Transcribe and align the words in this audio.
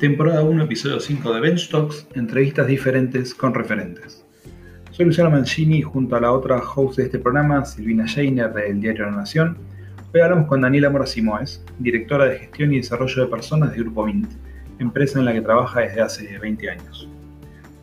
Temporada 0.00 0.42
1, 0.42 0.64
episodio 0.64 0.98
5 0.98 1.34
de 1.34 1.40
Bench 1.42 1.68
Talks, 1.68 2.06
entrevistas 2.14 2.66
diferentes 2.66 3.34
con 3.34 3.52
referentes. 3.52 4.24
Soy 4.92 5.04
Luciano 5.04 5.30
Mancini 5.30 5.82
junto 5.82 6.16
a 6.16 6.22
la 6.22 6.32
otra 6.32 6.56
host 6.56 6.96
de 6.96 7.04
este 7.04 7.18
programa, 7.18 7.66
Silvina 7.66 8.06
Scheiner 8.06 8.50
del 8.50 8.80
Diario 8.80 9.04
La 9.04 9.10
Nación. 9.10 9.58
Hoy 10.14 10.22
hablamos 10.22 10.46
con 10.46 10.62
Daniela 10.62 10.88
Mora 10.88 11.04
Simoes, 11.04 11.62
directora 11.78 12.24
de 12.24 12.38
Gestión 12.38 12.72
y 12.72 12.78
Desarrollo 12.78 13.24
de 13.24 13.30
Personas 13.30 13.72
de 13.72 13.78
Grupo 13.80 14.06
Mint, 14.06 14.30
empresa 14.78 15.18
en 15.18 15.26
la 15.26 15.34
que 15.34 15.42
trabaja 15.42 15.80
desde 15.80 16.00
hace 16.00 16.38
20 16.38 16.70
años. 16.70 17.06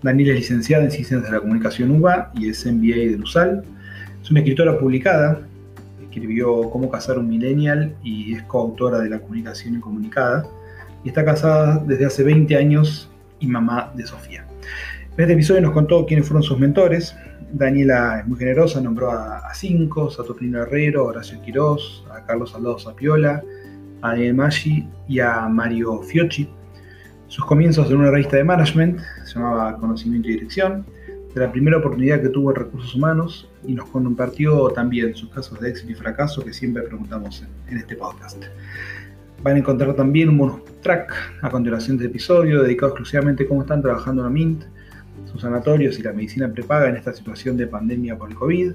Daniela 0.02 0.34
es 0.34 0.40
licenciada 0.40 0.86
en 0.86 0.90
Ciencias 0.90 1.22
de 1.22 1.30
la 1.30 1.40
Comunicación 1.40 1.92
UBA 1.92 2.32
y 2.34 2.50
es 2.50 2.66
MBA 2.66 3.12
de 3.12 3.18
LUSAL. 3.20 3.64
Es 4.24 4.32
una 4.32 4.40
escritora 4.40 4.80
publicada, 4.80 5.42
escribió 6.02 6.68
Cómo 6.72 6.90
cazar 6.90 7.20
un 7.20 7.30
millennial 7.30 7.96
y 8.02 8.34
es 8.34 8.42
coautora 8.42 9.02
de 9.02 9.12
La 9.12 9.20
Comunicación 9.20 9.76
Incomunicada 9.76 10.44
está 11.08 11.26
casada 11.26 11.84
desde 11.86 12.06
hace 12.06 12.24
20 12.24 12.56
años 12.56 13.10
y 13.40 13.48
mamá 13.48 13.92
de 13.96 14.06
Sofía. 14.06 14.46
En 15.18 15.22
este 15.22 15.34
episodio 15.34 15.62
nos 15.62 15.72
contó 15.72 16.06
quiénes 16.06 16.28
fueron 16.28 16.44
sus 16.44 16.60
mentores. 16.60 17.16
Daniela 17.52 18.20
es 18.20 18.28
muy 18.28 18.38
generosa, 18.38 18.82
nombró 18.82 19.12
a, 19.12 19.42
cinco, 19.54 20.12
Saturnino 20.12 20.62
Herrero, 20.62 21.06
Horacio 21.06 21.42
Quirós, 21.42 22.06
a 22.12 22.24
Carlos 22.26 22.54
Aldado 22.54 22.78
Sapiola, 22.78 23.42
a 24.02 24.10
Daniel 24.10 24.36
Maggi 24.36 24.88
y 25.08 25.20
a 25.20 25.48
Mario 25.48 26.02
Fiocchi. 26.04 26.50
Sus 27.28 27.46
comienzos 27.46 27.90
en 27.90 27.98
una 27.98 28.12
revista 28.12 28.38
de 28.38 28.44
management, 28.44 29.00
se 29.26 29.36
llamaba 29.36 29.76
Conocimiento 29.78 30.30
y 30.30 30.34
Dirección, 30.34 30.86
de 31.34 31.42
la 31.42 31.52
primera 31.52 31.78
oportunidad 31.78 32.22
que 32.22 32.30
tuvo 32.30 32.52
en 32.52 32.56
recursos 32.56 32.96
humanos 32.96 33.50
y 33.66 33.74
nos 33.74 33.90
compartió 33.90 34.70
también 34.70 35.16
sus 35.16 35.30
casos 35.30 35.60
de 35.60 35.70
éxito 35.70 35.92
y 35.92 35.96
fracaso 35.96 36.44
que 36.44 36.54
siempre 36.54 36.84
preguntamos 36.84 37.46
en 37.68 37.78
este 37.78 37.96
podcast. 37.96 38.46
Van 39.44 39.56
a 39.56 39.60
encontrar 39.60 39.94
también 39.96 40.30
un 40.30 40.38
bonus 40.38 40.66
track 40.82 41.14
a 41.42 41.50
continuación 41.50 41.98
del 41.98 42.08
episodio 42.08 42.64
dedicado 42.64 42.92
exclusivamente 42.92 43.44
a 43.44 43.48
cómo 43.48 43.62
están 43.62 43.82
trabajando 43.82 44.26
en 44.26 44.34
Mint, 44.34 44.64
sus 45.26 45.42
sanatorios 45.42 46.00
y 46.00 46.04
la 46.04 46.14
medicina 46.14 46.52
prepaga 46.52 46.90
en 46.90 46.96
esta 46.96 47.14
situación 47.14 47.56
de 47.58 47.68
pandemia 47.68 48.18
por 48.18 48.30
el 48.30 48.36
COVID, 48.36 48.72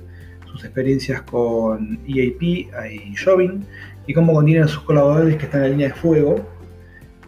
sus 0.46 0.64
experiencias 0.64 1.22
con 1.22 1.98
EAP 2.06 2.42
y 2.42 3.16
Jobin 3.16 3.64
y 4.06 4.14
cómo 4.14 4.34
contienen 4.34 4.64
a 4.64 4.68
sus 4.68 4.83
colaboradores 4.83 5.36
que 5.36 5.46
están 5.46 5.62
en 5.62 5.64
la 5.64 5.70
línea 5.70 5.88
de 5.88 5.94
fuego 5.94 6.46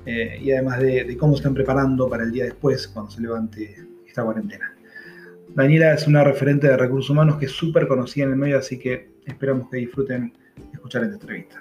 eh, 0.06 0.38
y 0.40 0.52
además 0.52 0.80
de, 0.80 1.04
de, 1.04 1.16
cómo 1.16 1.34
están 1.34 1.54
preparando 1.54 2.08
para 2.08 2.24
el 2.24 2.32
día 2.32 2.44
después 2.44 2.86
cuando 2.88 3.10
se 3.10 3.22
levante 3.22 3.74
esta 4.06 4.22
cuarentena. 4.22 4.74
Daniela 5.54 5.94
es 5.94 6.06
una 6.06 6.22
referente 6.22 6.66
de 6.66 6.76
recursos 6.76 7.10
humanos 7.10 7.36
que 7.38 7.46
es 7.46 7.52
súper 7.52 7.88
conocida 7.88 8.26
en 8.26 8.32
el 8.32 8.36
medio, 8.36 8.58
así 8.58 8.78
que 8.78 9.08
esperamos 9.24 9.70
que 9.70 9.78
disfruten 9.78 10.32
escuchar 10.72 11.04
esta 11.04 11.14
entrevista. 11.14 11.60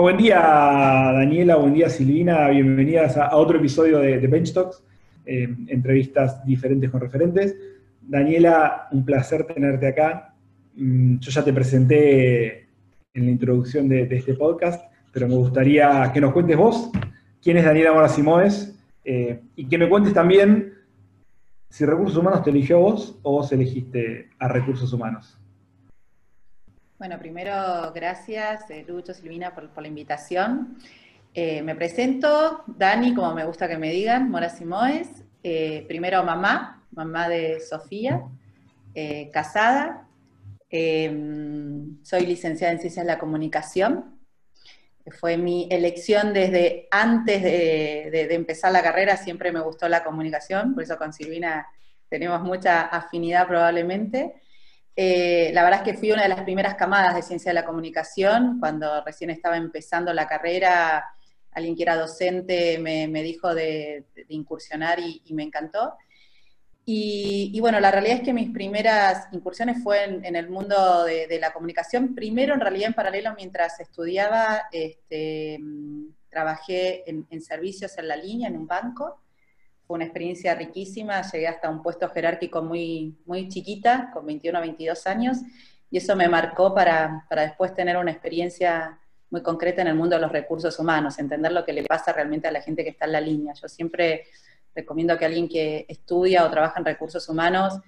Buen 0.00 0.16
día 0.16 0.40
Daniela, 0.40 1.56
buen 1.56 1.74
día 1.74 1.90
Silvina, 1.90 2.48
bienvenidas 2.48 3.18
a, 3.18 3.36
otro 3.36 3.58
episodio 3.58 3.98
de, 3.98 4.26
Bench 4.26 4.54
Talks, 4.54 4.82
eh, 5.26 5.54
entrevistas 5.68 6.42
diferentes 6.46 6.90
con 6.90 7.02
referentes. 7.02 7.54
Daniela, 8.00 8.88
un 8.90 9.04
placer 9.04 9.44
tenerte 9.44 9.86
acá. 9.86 10.34
Mm, 10.76 11.18
yo 11.18 11.30
ya 11.30 11.44
te 11.44 11.52
presenté 11.52 12.68
en 13.12 13.26
la 13.26 13.30
introducción 13.32 13.86
de, 13.86 14.08
este 14.10 14.32
podcast, 14.32 14.82
pero 15.12 15.28
me 15.28 15.34
gustaría 15.34 16.10
que 16.10 16.22
nos 16.22 16.32
cuentes 16.32 16.56
vos 16.56 16.90
quién 17.42 17.58
es 17.58 17.64
Daniela 17.66 17.92
Mora 17.92 18.08
Simoes 18.08 18.74
eh, 19.04 19.42
y 19.56 19.68
que 19.68 19.76
me 19.76 19.90
cuentes 19.90 20.14
también 20.14 20.72
si 21.68 21.84
Recursos 21.84 22.16
Humanos 22.16 22.42
te 22.42 22.48
eligió 22.48 22.80
vos 22.80 23.18
o 23.20 23.32
vos 23.32 23.52
elegiste 23.52 24.30
a 24.38 24.48
Recursos 24.48 24.90
Humanos. 24.90 25.38
Bueno, 27.02 27.18
primero, 27.18 27.92
gracias, 27.92 28.70
eh, 28.70 28.84
Lucho, 28.86 29.12
Silvina, 29.12 29.52
por, 29.52 29.82
la 29.82 29.88
invitación. 29.88 30.78
Eh, 31.34 31.60
me 31.60 31.74
presento, 31.74 32.62
Dani, 32.68 33.12
como 33.12 33.34
me 33.34 33.44
gusta 33.44 33.66
que 33.66 33.76
me 33.76 33.90
digan, 33.90 34.30
Mora 34.30 34.48
Simoes. 34.48 35.08
Eh, 35.42 35.84
primero, 35.88 36.22
mamá, 36.22 36.86
mamá 36.92 37.28
de 37.28 37.58
Sofía, 37.58 38.22
casada. 39.32 40.06
soy 40.70 42.24
licenciada 42.24 42.72
en 42.72 42.78
Ciencias 42.78 43.04
de 43.04 43.12
la 43.12 43.18
Comunicación. 43.18 44.20
Fue 45.18 45.36
mi 45.36 45.66
elección 45.72 46.32
desde 46.32 46.86
antes 46.92 47.42
de 47.42 48.32
empezar 48.32 48.70
la 48.70 48.80
carrera, 48.80 49.16
siempre 49.16 49.50
me 49.50 49.58
gustó 49.58 49.88
la 49.88 50.04
comunicación, 50.04 50.72
por 50.72 50.84
eso 50.84 50.96
con 50.96 51.12
Silvina 51.12 51.66
tenemos 52.08 52.40
mucha 52.42 52.82
afinidad 52.82 53.48
probablemente. 53.48 54.40
Eh, 54.94 55.50
la 55.54 55.62
verdad 55.64 55.80
es 55.80 55.92
que 55.92 55.98
fui 55.98 56.12
una 56.12 56.22
de 56.22 56.28
las 56.28 56.42
primeras 56.42 56.74
camadas 56.74 57.14
de 57.14 57.22
ciencia 57.22 57.50
de 57.50 57.54
la 57.54 57.64
comunicación, 57.64 58.58
cuando 58.60 59.02
recién 59.04 59.30
estaba 59.30 59.56
empezando 59.56 60.12
la 60.12 60.26
carrera, 60.26 61.04
alguien 61.52 61.76
que 61.76 61.82
era 61.82 61.96
docente 61.96 62.78
me, 62.78 63.22
dijo 63.22 63.54
de, 63.54 64.04
incursionar 64.28 64.98
y, 65.00 65.22
me 65.30 65.44
encantó. 65.44 65.94
Y, 66.84 67.58
bueno, 67.60 67.78
la 67.78 67.92
realidad 67.92 68.16
es 68.18 68.22
que 68.22 68.32
mis 68.32 68.50
primeras 68.50 69.28
incursiones 69.32 69.82
fue 69.82 70.04
en, 70.04 70.36
el 70.36 70.50
mundo 70.50 71.04
de, 71.04 71.38
la 71.40 71.52
comunicación. 71.52 72.14
Primero, 72.14 72.54
en 72.54 72.60
realidad, 72.60 72.88
en 72.88 72.94
paralelo, 72.94 73.34
mientras 73.36 73.78
estudiaba, 73.80 74.64
este, 74.72 75.58
trabajé 76.28 77.04
en 77.06 77.40
servicios 77.40 77.96
en 77.98 78.08
la 78.08 78.16
línea, 78.16 78.48
en 78.48 78.56
un 78.56 78.66
banco 78.66 79.22
una 79.92 80.04
experiencia 80.04 80.54
riquísima, 80.54 81.22
llegué 81.30 81.48
hasta 81.48 81.68
un 81.68 81.82
puesto 81.82 82.08
jerárquico 82.08 82.62
muy, 82.62 83.16
muy 83.26 83.48
chiquita, 83.48 84.10
con 84.12 84.26
21 84.26 84.58
o 84.58 84.62
22 84.62 85.06
años, 85.06 85.38
y 85.90 85.98
eso 85.98 86.16
me 86.16 86.28
marcó 86.28 86.74
para, 86.74 87.26
para 87.28 87.42
después 87.42 87.74
tener 87.74 87.96
una 87.96 88.10
experiencia 88.10 88.98
muy 89.30 89.42
concreta 89.42 89.82
en 89.82 89.88
el 89.88 89.94
mundo 89.94 90.16
de 90.16 90.22
los 90.22 90.32
recursos 90.32 90.78
humanos, 90.78 91.18
entender 91.18 91.52
lo 91.52 91.64
que 91.64 91.72
le 91.72 91.82
pasa 91.84 92.12
realmente 92.12 92.48
a 92.48 92.52
la 92.52 92.60
gente 92.60 92.84
que 92.84 92.90
está 92.90 93.06
en 93.06 93.12
la 93.12 93.20
línea. 93.20 93.54
Yo 93.54 93.68
siempre 93.68 94.24
recomiendo 94.74 95.18
que 95.18 95.24
alguien 95.24 95.48
que 95.48 95.86
estudia 95.88 96.44
o 96.44 96.50
trabaja 96.50 96.78
en 96.78 96.84
recursos 96.84 97.28
humanos 97.28 97.78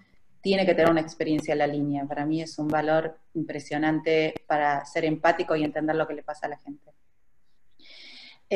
tiene 0.40 0.66
que 0.66 0.74
tener 0.74 0.90
una 0.90 1.00
experiencia 1.00 1.52
en 1.52 1.58
la 1.58 1.66
línea. 1.66 2.04
Para 2.04 2.26
mí 2.26 2.42
es 2.42 2.58
un 2.58 2.68
valor 2.68 3.18
impresionante 3.34 4.34
para 4.46 4.84
ser 4.84 5.04
empático 5.04 5.56
y 5.56 5.64
entender 5.64 5.96
lo 5.96 6.06
que 6.06 6.14
le 6.14 6.22
pasa 6.22 6.46
a 6.46 6.50
la 6.50 6.58
gente. 6.58 6.92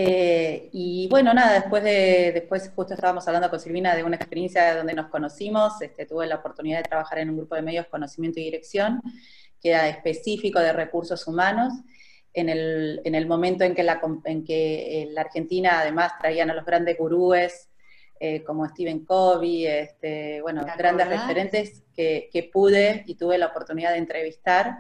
Eh, 0.01 0.69
y 0.71 1.09
bueno, 1.09 1.35
nada, 1.35 1.55
después 1.55 1.83
de, 1.83 2.31
después 2.33 2.71
justo 2.73 2.95
estábamos 2.95 3.27
hablando 3.27 3.51
con 3.51 3.59
Silvina 3.59 3.97
de 3.97 4.05
una 4.05 4.15
experiencia 4.15 4.77
donde 4.77 4.95
nos 4.95 5.09
conocimos, 5.09 5.83
este, 5.83 6.07
tuve 6.07 6.29
la 6.29 6.37
oportunidad 6.37 6.79
de 6.79 6.85
trabajar 6.85 7.19
en 7.19 7.31
un 7.31 7.39
grupo 7.39 7.57
de 7.57 7.63
medios 7.63 7.89
Conocimiento 7.89 8.39
y 8.39 8.45
Dirección, 8.45 9.03
que 9.61 9.71
era 9.71 9.89
específico 9.89 10.61
de 10.61 10.73
recursos 10.73 11.27
humanos, 11.27 11.73
en 12.33 12.49
el, 12.49 13.01
en 13.03 13.17
el 13.17 13.27
momento 13.27 13.65
en 13.65 13.75
que, 13.75 13.83
la, 13.83 14.01
en 14.25 14.45
que 14.45 15.03
eh, 15.03 15.09
la 15.11 15.23
Argentina 15.23 15.81
además 15.81 16.13
traían 16.21 16.49
a 16.51 16.55
los 16.55 16.65
grandes 16.65 16.97
gurúes, 16.97 17.69
eh, 18.21 18.45
como 18.45 18.69
Stephen 18.69 19.05
Covey, 19.05 19.67
este, 19.67 20.41
bueno, 20.43 20.65
grandes 20.79 21.09
referentes 21.09 21.83
que, 21.93 22.31
que 22.33 22.45
pude 22.45 23.03
y 23.05 23.17
tuve 23.17 23.37
la 23.37 23.47
oportunidad 23.47 23.91
de 23.91 23.99
entrevistar, 23.99 24.77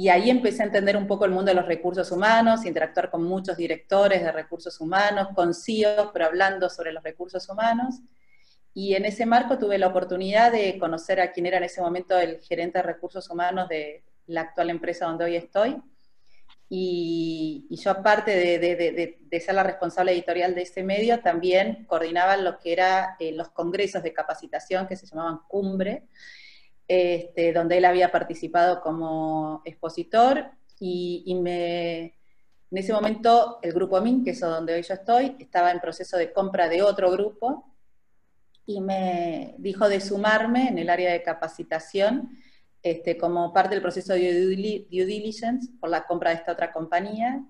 y 0.00 0.08
ahí 0.08 0.30
empecé 0.30 0.62
a 0.62 0.64
entender 0.64 0.96
un 0.96 1.06
poco 1.06 1.26
el 1.26 1.30
mundo 1.30 1.50
de 1.50 1.54
los 1.54 1.66
recursos 1.66 2.10
humanos, 2.10 2.64
interactuar 2.64 3.10
con 3.10 3.22
muchos 3.22 3.58
directores 3.58 4.22
de 4.22 4.32
recursos 4.32 4.80
humanos, 4.80 5.28
con 5.34 5.52
CEOs, 5.52 6.08
pero 6.10 6.24
hablando 6.24 6.70
sobre 6.70 6.90
los 6.90 7.02
recursos 7.02 7.46
humanos. 7.50 7.96
Y 8.72 8.94
en 8.94 9.04
ese 9.04 9.26
marco 9.26 9.58
tuve 9.58 9.76
la 9.76 9.88
oportunidad 9.88 10.52
de 10.52 10.78
conocer 10.78 11.20
a 11.20 11.32
quien 11.32 11.44
era 11.44 11.58
en 11.58 11.64
ese 11.64 11.82
momento 11.82 12.18
el 12.18 12.40
gerente 12.40 12.78
de 12.78 12.84
recursos 12.84 13.28
humanos 13.28 13.68
de 13.68 14.02
la 14.26 14.40
actual 14.40 14.70
empresa 14.70 15.04
donde 15.04 15.26
hoy 15.26 15.36
estoy. 15.36 15.76
Y, 16.70 17.66
yo 17.68 17.90
aparte 17.90 18.58
de, 18.58 19.38
ser 19.38 19.54
la 19.54 19.64
responsable 19.64 20.12
editorial 20.12 20.54
de 20.54 20.62
ese 20.62 20.82
medio, 20.82 21.20
también 21.20 21.84
coordinaba 21.84 22.38
lo 22.38 22.58
que 22.58 22.72
eran 22.72 23.16
eh, 23.18 23.32
los 23.32 23.50
congresos 23.50 24.02
de 24.02 24.14
capacitación 24.14 24.86
que 24.86 24.96
se 24.96 25.04
llamaban 25.04 25.40
Cumbre, 25.46 26.04
este, 26.92 27.52
donde 27.52 27.78
él 27.78 27.84
había 27.84 28.10
participado 28.10 28.80
como 28.80 29.62
expositor 29.64 30.50
y, 30.80 31.22
en 31.30 32.12
ese 32.76 32.92
momento 32.92 33.60
el 33.62 33.72
grupo 33.72 34.00
MIN, 34.00 34.24
que 34.24 34.30
es 34.30 34.40
donde 34.40 34.74
hoy 34.74 34.82
yo 34.82 34.94
estoy, 34.94 35.36
estaba 35.38 35.70
en 35.70 35.78
proceso 35.78 36.16
de 36.16 36.32
compra 36.32 36.68
de 36.68 36.82
otro 36.82 37.12
grupo 37.12 37.76
y 38.66 38.80
me 38.80 39.54
dijo 39.58 39.88
de 39.88 40.00
sumarme 40.00 40.66
en 40.66 40.78
el 40.78 40.90
área 40.90 41.12
de 41.12 41.22
capacitación 41.22 42.30
este, 42.82 43.16
como 43.16 43.52
parte 43.52 43.76
del 43.76 43.82
proceso 43.82 44.14
de 44.14 44.44
due 44.44 45.06
diligence 45.06 45.68
por 45.78 45.90
la 45.90 46.08
compra 46.08 46.30
de 46.30 46.36
esta 46.38 46.50
otra 46.50 46.72
compañía. 46.72 47.40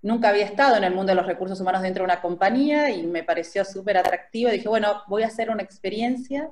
Nunca 0.00 0.30
había 0.30 0.46
estado 0.46 0.76
en 0.76 0.84
el 0.84 0.94
mundo 0.94 1.10
de 1.10 1.16
los 1.16 1.26
recursos 1.26 1.60
humanos 1.60 1.82
dentro 1.82 2.04
de 2.04 2.06
una 2.06 2.22
compañía 2.22 2.88
y 2.88 3.06
me 3.06 3.22
pareció 3.22 3.66
súper 3.66 3.98
atractivo. 3.98 4.50
Dije, 4.50 4.68
bueno, 4.70 5.02
voy 5.08 5.24
a 5.24 5.26
hacer 5.26 5.50
una 5.50 5.62
experiencia 5.62 6.50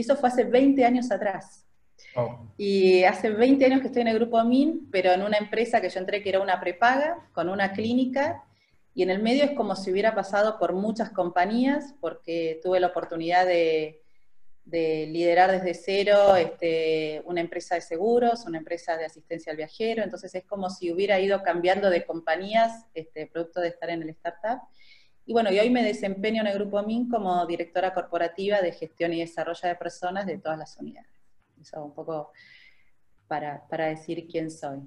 y 0.00 0.02
eso 0.02 0.16
fue 0.16 0.30
hace 0.30 0.44
20 0.44 0.82
años 0.82 1.10
atrás. 1.10 1.66
Oh. 2.16 2.46
Y 2.56 3.04
hace 3.04 3.28
20 3.28 3.66
años 3.66 3.80
que 3.82 3.88
estoy 3.88 4.00
en 4.00 4.08
el 4.08 4.18
grupo 4.18 4.42
MIN, 4.42 4.88
pero 4.90 5.12
en 5.12 5.20
una 5.20 5.36
empresa 5.36 5.82
que 5.82 5.90
yo 5.90 6.00
entré 6.00 6.22
que 6.22 6.30
era 6.30 6.40
una 6.40 6.58
prepaga, 6.58 7.28
con 7.34 7.50
una 7.50 7.74
clínica, 7.74 8.42
y 8.94 9.02
en 9.02 9.10
el 9.10 9.22
medio 9.22 9.44
es 9.44 9.50
como 9.50 9.76
si 9.76 9.92
hubiera 9.92 10.14
pasado 10.14 10.58
por 10.58 10.72
muchas 10.72 11.10
compañías, 11.10 11.94
porque 12.00 12.60
tuve 12.62 12.80
la 12.80 12.86
oportunidad 12.86 13.44
de, 13.44 14.00
de 14.64 15.06
liderar 15.10 15.50
desde 15.52 15.74
cero 15.74 16.34
este, 16.34 17.20
una 17.26 17.42
empresa 17.42 17.74
de 17.74 17.82
seguros, 17.82 18.46
una 18.46 18.56
empresa 18.56 18.96
de 18.96 19.04
asistencia 19.04 19.50
al 19.50 19.58
viajero, 19.58 20.02
entonces 20.02 20.34
es 20.34 20.44
como 20.44 20.70
si 20.70 20.90
hubiera 20.90 21.20
ido 21.20 21.42
cambiando 21.42 21.90
de 21.90 22.06
compañías, 22.06 22.86
este, 22.94 23.26
producto 23.26 23.60
de 23.60 23.68
estar 23.68 23.90
en 23.90 24.00
el 24.00 24.08
startup. 24.08 24.60
Y 25.30 25.32
bueno, 25.32 25.52
y 25.52 25.60
hoy 25.60 25.70
me 25.70 25.84
desempeño 25.84 26.40
en 26.40 26.48
el 26.48 26.54
Grupo 26.54 26.82
MIN 26.82 27.08
como 27.08 27.46
directora 27.46 27.94
corporativa 27.94 28.60
de 28.60 28.72
gestión 28.72 29.12
y 29.12 29.20
desarrollo 29.20 29.60
de 29.62 29.76
personas 29.76 30.26
de 30.26 30.38
todas 30.38 30.58
las 30.58 30.76
unidades. 30.76 31.08
Eso 31.62 31.84
un 31.84 31.94
poco 31.94 32.32
para, 33.28 33.62
decir 33.70 34.26
quién 34.28 34.50
soy. 34.50 34.80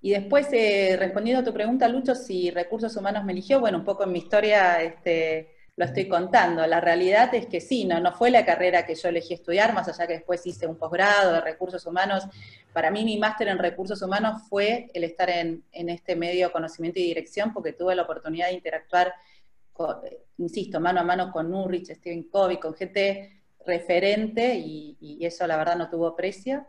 Y 0.00 0.12
después, 0.12 0.46
eh, 0.52 0.96
respondiendo 0.96 1.40
a 1.40 1.44
tu 1.44 1.52
pregunta, 1.52 1.88
Lucho, 1.88 2.14
si 2.14 2.52
recursos 2.52 2.96
humanos 2.96 3.24
me 3.24 3.32
eligió, 3.32 3.58
bueno, 3.58 3.78
un 3.78 3.84
poco 3.84 4.04
en 4.04 4.12
mi 4.12 4.20
historia, 4.20 4.80
este, 4.80 5.56
lo 5.80 5.86
estoy 5.86 6.08
contando. 6.08 6.66
La 6.66 6.78
realidad 6.78 7.34
es 7.34 7.46
que 7.46 7.58
sí, 7.58 7.86
no, 7.86 7.98
no 8.00 8.12
fue 8.12 8.30
la 8.30 8.44
carrera 8.44 8.84
que 8.84 8.94
yo 8.94 9.08
elegí 9.08 9.32
estudiar, 9.32 9.72
más 9.72 9.88
allá 9.88 10.06
que 10.06 10.12
después 10.12 10.46
hice 10.46 10.66
un 10.66 10.76
posgrado 10.76 11.32
de 11.32 11.40
recursos 11.40 11.86
humanos. 11.86 12.24
Para 12.74 12.90
mí 12.90 13.02
mi 13.02 13.16
máster 13.16 13.48
en 13.48 13.56
recursos 13.56 14.02
humanos 14.02 14.42
fue 14.50 14.90
el 14.92 15.04
estar 15.04 15.30
en, 15.30 15.64
este 15.72 16.16
medio 16.16 16.48
de 16.48 16.52
conocimiento 16.52 17.00
y 17.00 17.04
dirección, 17.04 17.54
porque 17.54 17.72
tuve 17.72 17.94
la 17.94 18.02
oportunidad 18.02 18.48
de 18.48 18.56
interactuar, 18.56 19.14
insisto, 20.36 20.80
mano 20.80 21.00
a 21.00 21.02
mano 21.02 21.32
con 21.32 21.54
Ulrich, 21.54 21.94
Steven 21.94 22.24
Covey, 22.24 22.58
con 22.58 22.74
gente 22.74 23.40
referente, 23.64 24.56
y, 24.56 25.18
eso 25.22 25.46
la 25.46 25.56
verdad 25.56 25.76
no 25.76 25.88
tuvo 25.88 26.14
precio. 26.14 26.66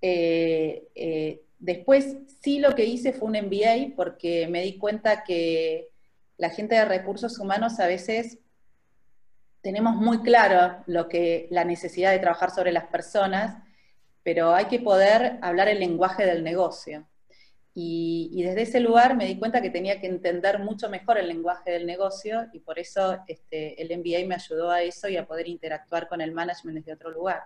Eh, 0.00 0.88
eh, 0.94 1.42
después 1.58 2.16
sí 2.40 2.60
lo 2.60 2.74
que 2.74 2.86
hice 2.86 3.12
fue 3.12 3.28
un 3.28 3.36
MBA, 3.36 3.94
porque 3.94 4.48
me 4.48 4.62
di 4.62 4.78
cuenta 4.78 5.22
que 5.22 5.91
la 6.42 6.50
gente 6.50 6.74
de 6.74 6.84
recursos 6.84 7.38
humanos 7.38 7.78
a 7.78 7.86
veces 7.86 8.40
tenemos 9.60 9.94
muy 9.94 10.22
claro 10.22 10.82
lo 10.88 11.08
que, 11.08 11.46
la 11.52 11.64
necesidad 11.64 12.10
de 12.10 12.18
trabajar 12.18 12.50
sobre 12.50 12.72
las 12.72 12.86
personas, 12.86 13.62
pero 14.24 14.52
hay 14.52 14.64
que 14.64 14.80
poder 14.80 15.38
hablar 15.40 15.68
el 15.68 15.78
lenguaje 15.78 16.26
del 16.26 16.42
negocio. 16.42 17.06
Y, 17.74 18.42
desde 18.42 18.62
ese 18.62 18.80
lugar 18.80 19.16
me 19.16 19.26
di 19.26 19.38
cuenta 19.38 19.62
que 19.62 19.70
tenía 19.70 20.00
que 20.00 20.08
entender 20.08 20.58
mucho 20.58 20.90
mejor 20.90 21.16
el 21.16 21.28
lenguaje 21.28 21.70
del 21.70 21.86
negocio 21.86 22.48
y 22.52 22.58
por 22.58 22.80
eso 22.80 23.20
este, 23.28 23.80
el 23.80 23.96
MBA 23.96 24.26
me 24.26 24.34
ayudó 24.34 24.72
a 24.72 24.82
eso 24.82 25.08
y 25.08 25.16
a 25.16 25.24
poder 25.28 25.46
interactuar 25.46 26.08
con 26.08 26.20
el 26.20 26.32
management 26.32 26.78
desde 26.78 26.94
otro 26.94 27.12
lugar. 27.12 27.44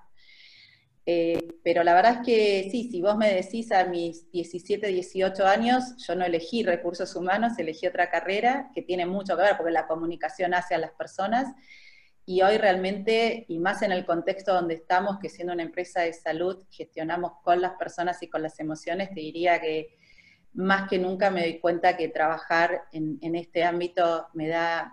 Eh, 1.08 1.60
pero 1.62 1.84
la 1.84 1.94
verdad 1.94 2.14
es 2.14 2.26
que 2.26 2.68
sí, 2.68 2.90
si 2.90 3.00
vos 3.00 3.16
me 3.16 3.32
decís 3.32 3.70
a 3.70 3.84
mis 3.84 4.28
17, 4.32 4.88
18 4.88 5.46
años, 5.46 5.94
yo 6.04 6.16
no 6.16 6.24
elegí 6.24 6.64
recursos 6.64 7.14
humanos, 7.14 7.52
elegí 7.58 7.86
otra 7.86 8.10
carrera 8.10 8.70
que 8.74 8.82
tiene 8.82 9.06
mucho 9.06 9.36
que 9.36 9.42
ver 9.42 9.56
porque 9.56 9.70
la 9.70 9.86
comunicación 9.86 10.52
hace 10.52 10.74
a 10.74 10.78
las 10.78 10.90
personas. 10.92 11.46
Y 12.24 12.42
hoy 12.42 12.58
realmente, 12.58 13.46
y 13.46 13.60
más 13.60 13.82
en 13.82 13.92
el 13.92 14.04
contexto 14.04 14.52
donde 14.52 14.74
estamos, 14.74 15.20
que 15.20 15.28
siendo 15.28 15.52
una 15.52 15.62
empresa 15.62 16.00
de 16.00 16.12
salud, 16.12 16.64
gestionamos 16.70 17.34
con 17.44 17.60
las 17.60 17.74
personas 17.74 18.20
y 18.24 18.28
con 18.28 18.42
las 18.42 18.58
emociones, 18.58 19.10
te 19.10 19.20
diría 19.20 19.60
que 19.60 19.96
más 20.54 20.88
que 20.88 20.98
nunca 20.98 21.30
me 21.30 21.42
doy 21.42 21.60
cuenta 21.60 21.96
que 21.96 22.08
trabajar 22.08 22.82
en, 22.90 23.18
en 23.22 23.36
este 23.36 23.62
ámbito 23.62 24.26
me 24.34 24.48
da 24.48 24.92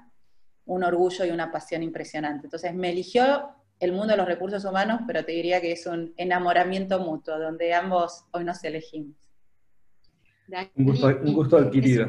un 0.66 0.84
orgullo 0.84 1.26
y 1.26 1.32
una 1.32 1.52
pasión 1.52 1.82
impresionante. 1.82 2.46
Entonces 2.46 2.72
me 2.76 2.92
eligió 2.92 3.50
el 3.84 3.92
mundo 3.92 4.14
de 4.14 4.18
los 4.18 4.28
recursos 4.28 4.64
humanos, 4.64 5.02
pero 5.06 5.26
te 5.26 5.34
diría 5.34 5.60
que 5.60 5.74
es 5.74 5.86
un 5.86 6.14
enamoramiento 6.16 7.00
mutuo, 7.00 7.38
donde 7.38 7.74
ambos 7.74 8.26
hoy 8.32 8.46
nos 8.46 8.64
elegimos. 8.64 9.16
un, 10.76 10.86
gusto, 11.34 11.58
adquirido. 11.58 12.08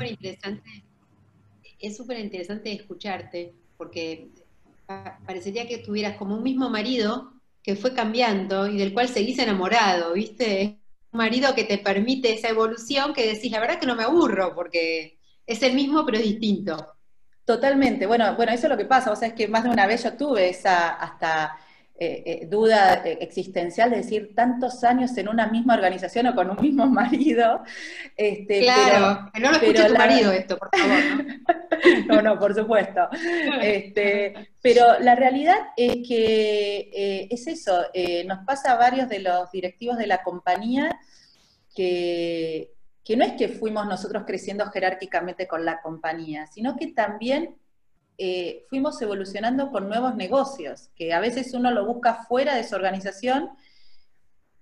Es 1.78 1.96
súper 1.96 2.18
interesante, 2.20 2.72
escucharte, 2.72 3.54
porque 3.76 4.28
parecería 5.26 5.66
que 5.66 5.78
tuvieras 5.78 6.16
como 6.16 6.36
un 6.36 6.42
mismo 6.42 6.70
marido 6.70 7.32
que 7.62 7.74
fue 7.74 7.92
cambiando 7.92 8.68
y 8.68 8.78
del 8.78 8.92
cual 8.92 9.08
seguís 9.08 9.38
enamorado, 9.38 10.12
¿viste? 10.12 10.78
Un 11.10 11.18
marido 11.18 11.54
que 11.54 11.64
te 11.64 11.78
permite 11.78 12.32
esa 12.32 12.50
evolución 12.50 13.12
que 13.12 13.26
decís, 13.26 13.50
la 13.50 13.60
verdad 13.60 13.80
que 13.80 13.86
no 13.86 13.96
me 13.96 14.04
aburro, 14.04 14.54
porque 14.54 15.18
es 15.46 15.62
el 15.62 15.74
mismo 15.74 16.06
pero 16.06 16.18
distinto. 16.18 16.94
Totalmente. 17.44 18.06
Bueno, 18.06 18.34
bueno, 18.36 18.52
eso 18.52 18.66
es 18.66 18.70
lo 18.70 18.76
que 18.76 18.86
pasa. 18.86 19.10
O 19.12 19.16
sea, 19.16 19.28
es 19.28 19.34
que 19.34 19.48
más 19.48 19.64
de 19.64 19.70
una 19.70 19.86
vez 19.86 20.02
yo 20.02 20.16
tuve 20.16 20.48
esa 20.48 20.90
hasta 20.90 21.56
eh, 21.96 22.24
eh, 22.26 22.46
duda 22.46 23.02
eh, 23.04 23.18
existencial 23.20 23.88
de 23.88 23.98
decir 23.98 24.34
tantos 24.34 24.82
años 24.82 25.16
en 25.16 25.28
una 25.28 25.46
misma 25.46 25.74
organización 25.74 26.26
o 26.26 26.34
con 26.34 26.50
un 26.50 26.60
mismo 26.60 26.86
marido. 26.90 27.62
Este, 28.16 28.62
claro, 28.62 29.30
pero, 29.32 29.44
no 29.44 29.50
lo 29.52 29.56
escuche 29.58 29.84
tu 29.84 29.94
marido 29.94 30.32
esto, 30.32 30.58
por 30.58 30.70
favor. 30.76 31.26
¿no? 32.08 32.22
no, 32.22 32.38
por 32.38 32.54
supuesto. 32.54 33.08
Este, 33.62 34.50
pero 34.60 34.98
la 34.98 35.14
realidad 35.14 35.56
es 35.76 36.06
que 36.06 37.28
es 37.30 37.46
eso, 37.46 37.84
nos 38.26 38.44
pasa 38.44 38.72
a 38.72 38.76
varios 38.76 39.08
de 39.08 39.20
los 39.20 39.50
directivos 39.52 39.96
de 39.96 40.06
la 40.06 40.22
compañía 40.22 40.98
que, 41.74 42.72
que 43.04 43.16
no 43.16 43.24
es 43.24 43.32
que 43.32 43.48
fuimos 43.48 43.86
nosotros 43.86 44.24
creciendo 44.26 44.66
jerárquicamente 44.66 45.46
con 45.46 45.64
la 45.64 45.80
compañía, 45.80 46.46
sino 46.46 46.76
que 46.76 46.88
también 46.88 47.56
eh, 48.16 48.64
fuimos 48.68 49.00
evolucionando 49.02 49.70
con 49.70 49.88
nuevos 49.88 50.14
negocios, 50.14 50.90
que 50.94 51.12
a 51.12 51.20
veces 51.20 51.52
uno 51.54 51.70
lo 51.70 51.84
busca 51.84 52.24
fuera 52.24 52.54
de 52.54 52.64
su 52.64 52.74
organización 52.74 53.50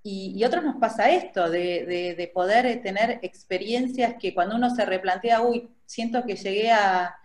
y, 0.03 0.33
y 0.37 0.45
otros 0.45 0.65
nos 0.65 0.77
pasa 0.77 1.11
esto, 1.11 1.49
de, 1.49 2.31
poder 2.35 2.83
tener 2.83 3.21
experiencias 3.23 4.15
que 4.19 4.35
cuando 4.35 4.57
uno 4.57 4.75
se 4.75 4.85
replantea, 4.85 5.43
uy, 5.43 5.69
siento 5.87 6.25
que 6.25 6.37
llegué 6.37 6.73
a, 6.73 7.19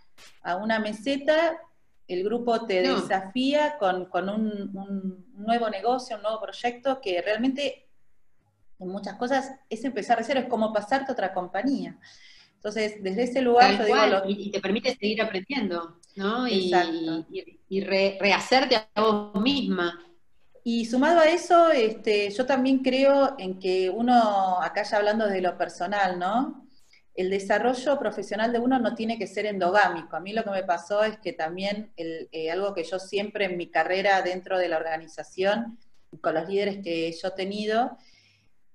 una 0.62 0.80
meseta, 0.80 1.60
el 2.08 2.24
grupo 2.24 2.66
te 2.66 2.82
desafía 2.82 3.78
con, 3.78 4.08
un, 4.30 4.72
un, 4.74 5.26
nuevo 5.36 5.70
negocio, 5.70 6.16
un 6.16 6.24
nuevo 6.24 6.42
proyecto 6.42 7.02
que 7.02 7.22
realmente 7.22 7.88
en 8.80 8.88
muchas 8.88 9.16
cosas 9.16 9.52
es 9.70 9.84
empezar 9.84 10.18
de 10.18 10.24
cero, 10.24 10.40
es 10.42 10.48
como 10.48 10.74
pasarte 10.74 11.12
a 11.12 11.14
otra 11.14 11.34
compañía. 11.34 11.98
Entonces, 12.56 13.02
desde 13.02 13.24
ese 13.24 13.42
lugar, 13.42 13.80
y, 14.28 14.52
te 14.52 14.60
permite 14.60 14.96
seguir 14.96 15.22
aprendiendo, 15.22 16.00
¿no? 16.18 16.48
Y, 16.48 16.72
y, 17.70 17.82
rehacerte 17.82 18.76
a 18.76 19.02
vos 19.02 19.42
misma. 19.42 20.08
Y 20.64 20.86
sumado 20.86 21.20
a 21.20 21.30
eso, 21.30 21.72
este, 21.72 22.30
yo 22.30 22.46
también 22.46 22.80
creo 22.80 23.36
en 23.38 23.60
que 23.60 23.90
uno, 23.90 24.62
acá 24.62 24.84
ya 24.84 24.98
hablando 24.98 25.28
de 25.28 25.42
lo 25.42 25.58
personal, 25.58 26.20
¿no? 26.20 26.68
El 27.14 27.30
desarrollo 27.30 27.98
profesional 27.98 28.52
de 28.52 28.60
uno 28.60 28.78
no 28.78 28.94
tiene 28.94 29.18
que 29.18 29.28
ser 29.28 29.46
endogámico. 29.46 30.16
A 30.16 30.20
mí 30.20 30.34
lo 30.34 30.44
que 30.44 30.52
me 30.52 30.64
pasó 30.64 31.04
es 31.04 31.18
que 31.20 31.34
también 31.34 31.94
eh, 31.96 32.52
algo 32.52 32.74
que 32.74 32.84
yo 32.84 33.00
siempre 33.00 33.46
en 33.46 33.58
mi 33.58 33.72
carrera 33.72 34.22
dentro 34.22 34.60
de 34.60 34.68
la 34.68 34.78
organización, 34.78 35.80
con 36.22 36.34
los 36.34 36.50
líderes 36.50 36.80
que 36.84 37.12
yo 37.12 37.30
he 37.30 37.32
tenido, 37.32 37.98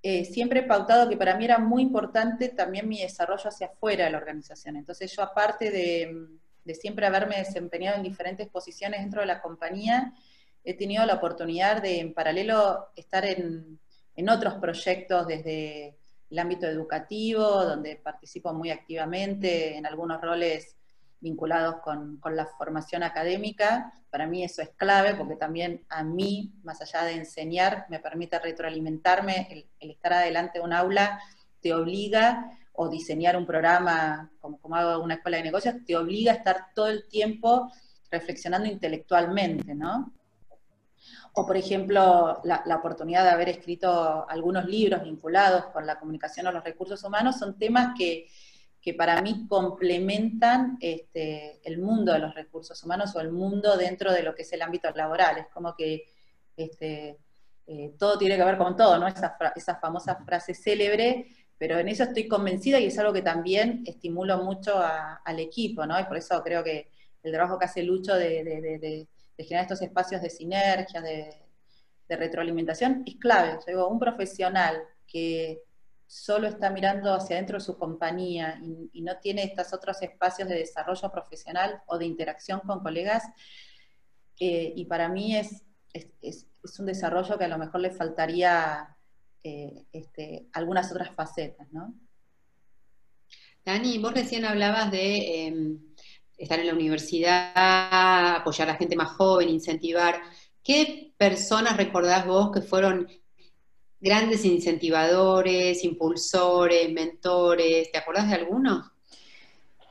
eh, 0.02 0.24
siempre 0.24 0.60
he 0.60 0.64
pautado 0.64 1.08
que 1.08 1.16
para 1.16 1.36
mí 1.36 1.44
era 1.44 1.58
muy 1.58 1.82
importante 1.82 2.48
también 2.48 2.88
mi 2.88 3.00
desarrollo 3.00 3.48
hacia 3.48 3.68
afuera 3.68 4.06
de 4.06 4.10
la 4.10 4.18
organización. 4.18 4.76
Entonces 4.76 5.14
yo 5.14 5.22
aparte 5.22 5.70
de, 5.70 6.26
siempre 6.74 7.06
haberme 7.06 7.38
desempeñado 7.38 7.96
en 7.96 8.02
diferentes 8.02 8.48
posiciones 8.48 9.00
dentro 9.00 9.20
de 9.20 9.26
la 9.26 9.40
compañía, 9.40 10.14
he 10.64 10.74
tenido 10.74 11.04
la 11.04 11.14
oportunidad 11.14 11.82
de 11.82 12.00
en 12.00 12.14
paralelo 12.14 12.88
estar 12.96 13.24
en, 13.24 13.80
en 14.14 14.28
otros 14.28 14.54
proyectos 14.54 15.26
desde 15.26 15.96
el 16.30 16.38
ámbito 16.38 16.66
educativo, 16.66 17.42
donde 17.42 17.96
participo 17.96 18.54
muy 18.54 18.70
activamente 18.70 19.76
en 19.76 19.84
algunos 19.84 20.20
roles 20.20 20.76
vinculados 21.20 21.76
con, 21.82 22.20
la 22.34 22.46
formación 22.46 23.02
académica. 23.02 23.92
Para 24.10 24.26
mí 24.26 24.42
eso 24.42 24.60
es 24.60 24.70
clave 24.70 25.14
porque 25.14 25.36
también 25.36 25.84
a 25.88 26.02
mí, 26.02 26.52
más 26.64 26.82
allá 26.82 27.04
de 27.04 27.12
enseñar, 27.12 27.86
me 27.88 28.00
permite 28.00 28.38
retroalimentarme. 28.38 29.68
El, 29.78 29.90
estar 29.90 30.14
adelante 30.14 30.58
de 30.58 30.64
un 30.64 30.72
aula 30.72 31.20
te 31.60 31.72
obliga, 31.74 32.58
o 32.74 32.88
diseñar 32.88 33.36
un 33.36 33.46
programa 33.46 34.30
como, 34.40 34.58
como 34.58 34.76
hago 34.76 35.02
una 35.02 35.14
escuela 35.14 35.36
de 35.36 35.44
negocios, 35.44 35.76
te 35.86 35.96
obliga 35.96 36.32
a 36.32 36.36
estar 36.36 36.66
todo 36.74 36.88
el 36.88 37.06
tiempo 37.08 37.70
reflexionando 38.10 38.68
intelectualmente, 38.68 39.74
¿no? 39.74 40.12
O, 41.34 41.46
por 41.46 41.56
ejemplo, 41.56 42.40
la, 42.44 42.62
la, 42.66 42.76
oportunidad 42.76 43.24
de 43.24 43.30
haber 43.30 43.48
escrito 43.48 44.28
algunos 44.28 44.66
libros 44.66 45.02
vinculados 45.02 45.66
con 45.66 45.86
la 45.86 45.98
comunicación 45.98 46.46
o 46.46 46.52
los 46.52 46.62
recursos 46.62 47.02
humanos 47.02 47.38
son 47.38 47.58
temas 47.58 47.94
que, 47.96 48.28
que 48.82 48.94
para 48.94 49.22
mí 49.22 49.46
complementan 49.48 50.76
este, 50.80 51.60
el 51.64 51.78
mundo 51.78 52.12
de 52.12 52.18
los 52.18 52.34
recursos 52.34 52.82
humanos 52.82 53.14
o 53.14 53.20
el 53.20 53.30
mundo 53.30 53.76
dentro 53.76 54.12
de 54.12 54.24
lo 54.24 54.34
que 54.34 54.42
es 54.42 54.52
el 54.52 54.60
ámbito 54.60 54.90
laboral. 54.90 55.38
Es 55.38 55.46
como 55.46 55.74
que 55.74 56.04
este, 56.56 57.16
eh, 57.66 57.94
todo 57.96 58.18
tiene 58.18 58.36
que 58.36 58.44
ver 58.44 58.58
con 58.58 58.76
todo, 58.76 58.98
¿no? 58.98 59.06
Esa, 59.06 59.36
esa, 59.54 59.76
famosa 59.76 60.16
frase 60.16 60.52
célebre, 60.52 61.26
pero 61.62 61.78
en 61.78 61.86
eso 61.86 62.02
estoy 62.02 62.26
convencida 62.26 62.80
y 62.80 62.86
es 62.86 62.98
algo 62.98 63.12
que 63.12 63.22
también 63.22 63.84
estimulo 63.86 64.42
mucho 64.42 64.82
al 64.82 65.38
equipo, 65.38 65.86
¿no? 65.86 66.00
Y 66.00 66.02
por 66.06 66.16
eso 66.16 66.42
creo 66.42 66.64
que 66.64 66.90
el 67.22 67.30
trabajo 67.30 67.56
que 67.56 67.66
hace 67.66 67.84
Lucho 67.84 68.16
de, 68.16 68.42
de, 68.42 69.08
generar 69.38 69.62
estos 69.62 69.80
espacios 69.80 70.20
de 70.22 70.28
sinergia, 70.28 71.00
de, 71.00 71.38
retroalimentación, 72.08 73.04
es 73.06 73.14
clave. 73.14 73.60
Yo 73.60 73.64
digo, 73.68 73.88
un 73.88 74.00
profesional 74.00 74.82
que 75.06 75.62
solo 76.04 76.48
está 76.48 76.68
mirando 76.68 77.14
hacia 77.14 77.36
adentro 77.36 77.58
de 77.58 77.64
su 77.64 77.78
compañía 77.78 78.60
y, 78.92 79.00
no 79.00 79.18
tiene 79.20 79.44
estos 79.44 79.72
otros 79.72 80.02
espacios 80.02 80.48
de 80.48 80.56
desarrollo 80.56 81.12
profesional 81.12 81.80
o 81.86 81.96
de 81.96 82.06
interacción 82.06 82.58
con 82.66 82.80
colegas. 82.80 83.22
Eh, 84.40 84.72
y 84.74 84.86
para 84.86 85.08
mí 85.08 85.36
es, 85.36 85.62
es, 85.92 86.48
un 86.80 86.86
desarrollo 86.86 87.38
que 87.38 87.44
a 87.44 87.48
lo 87.48 87.58
mejor 87.58 87.82
le 87.82 87.92
faltaría 87.92 88.96
eh, 89.44 89.86
este, 89.92 90.46
algunas 90.52 90.90
otras 90.92 91.14
facetas, 91.14 91.70
¿no? 91.72 91.94
Dani, 93.64 93.98
vos 93.98 94.12
recién 94.12 94.44
hablabas 94.44 94.90
de 94.90 95.46
em, 95.46 95.78
estar 96.36 96.58
en 96.58 96.66
la 96.66 96.74
universidad, 96.74 98.36
apoyar 98.36 98.68
a 98.68 98.72
la 98.72 98.78
gente 98.78 98.96
más 98.96 99.12
joven, 99.12 99.48
incentivar. 99.48 100.20
¿Qué 100.62 101.12
personas 101.16 101.76
recordás 101.76 102.26
vos 102.26 102.50
que 102.52 102.60
fueron 102.60 103.08
grandes 104.00 104.44
incentivadores, 104.44 105.84
impulsores, 105.84 106.92
mentores? 106.92 107.90
¿Te 107.92 107.98
acordás 107.98 108.28
de 108.28 108.34
alguno? 108.34 108.92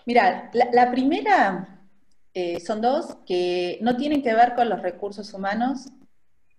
Mira, 0.05 0.51
la, 0.53 0.91
primera 0.91 1.87
eh, 2.33 2.59
son 2.59 2.81
dos 2.81 3.17
que 3.25 3.77
no 3.81 3.95
tienen 3.95 4.21
que 4.21 4.33
ver 4.33 4.55
con 4.55 4.67
los 4.67 4.81
recursos 4.81 5.33
humanos, 5.33 5.89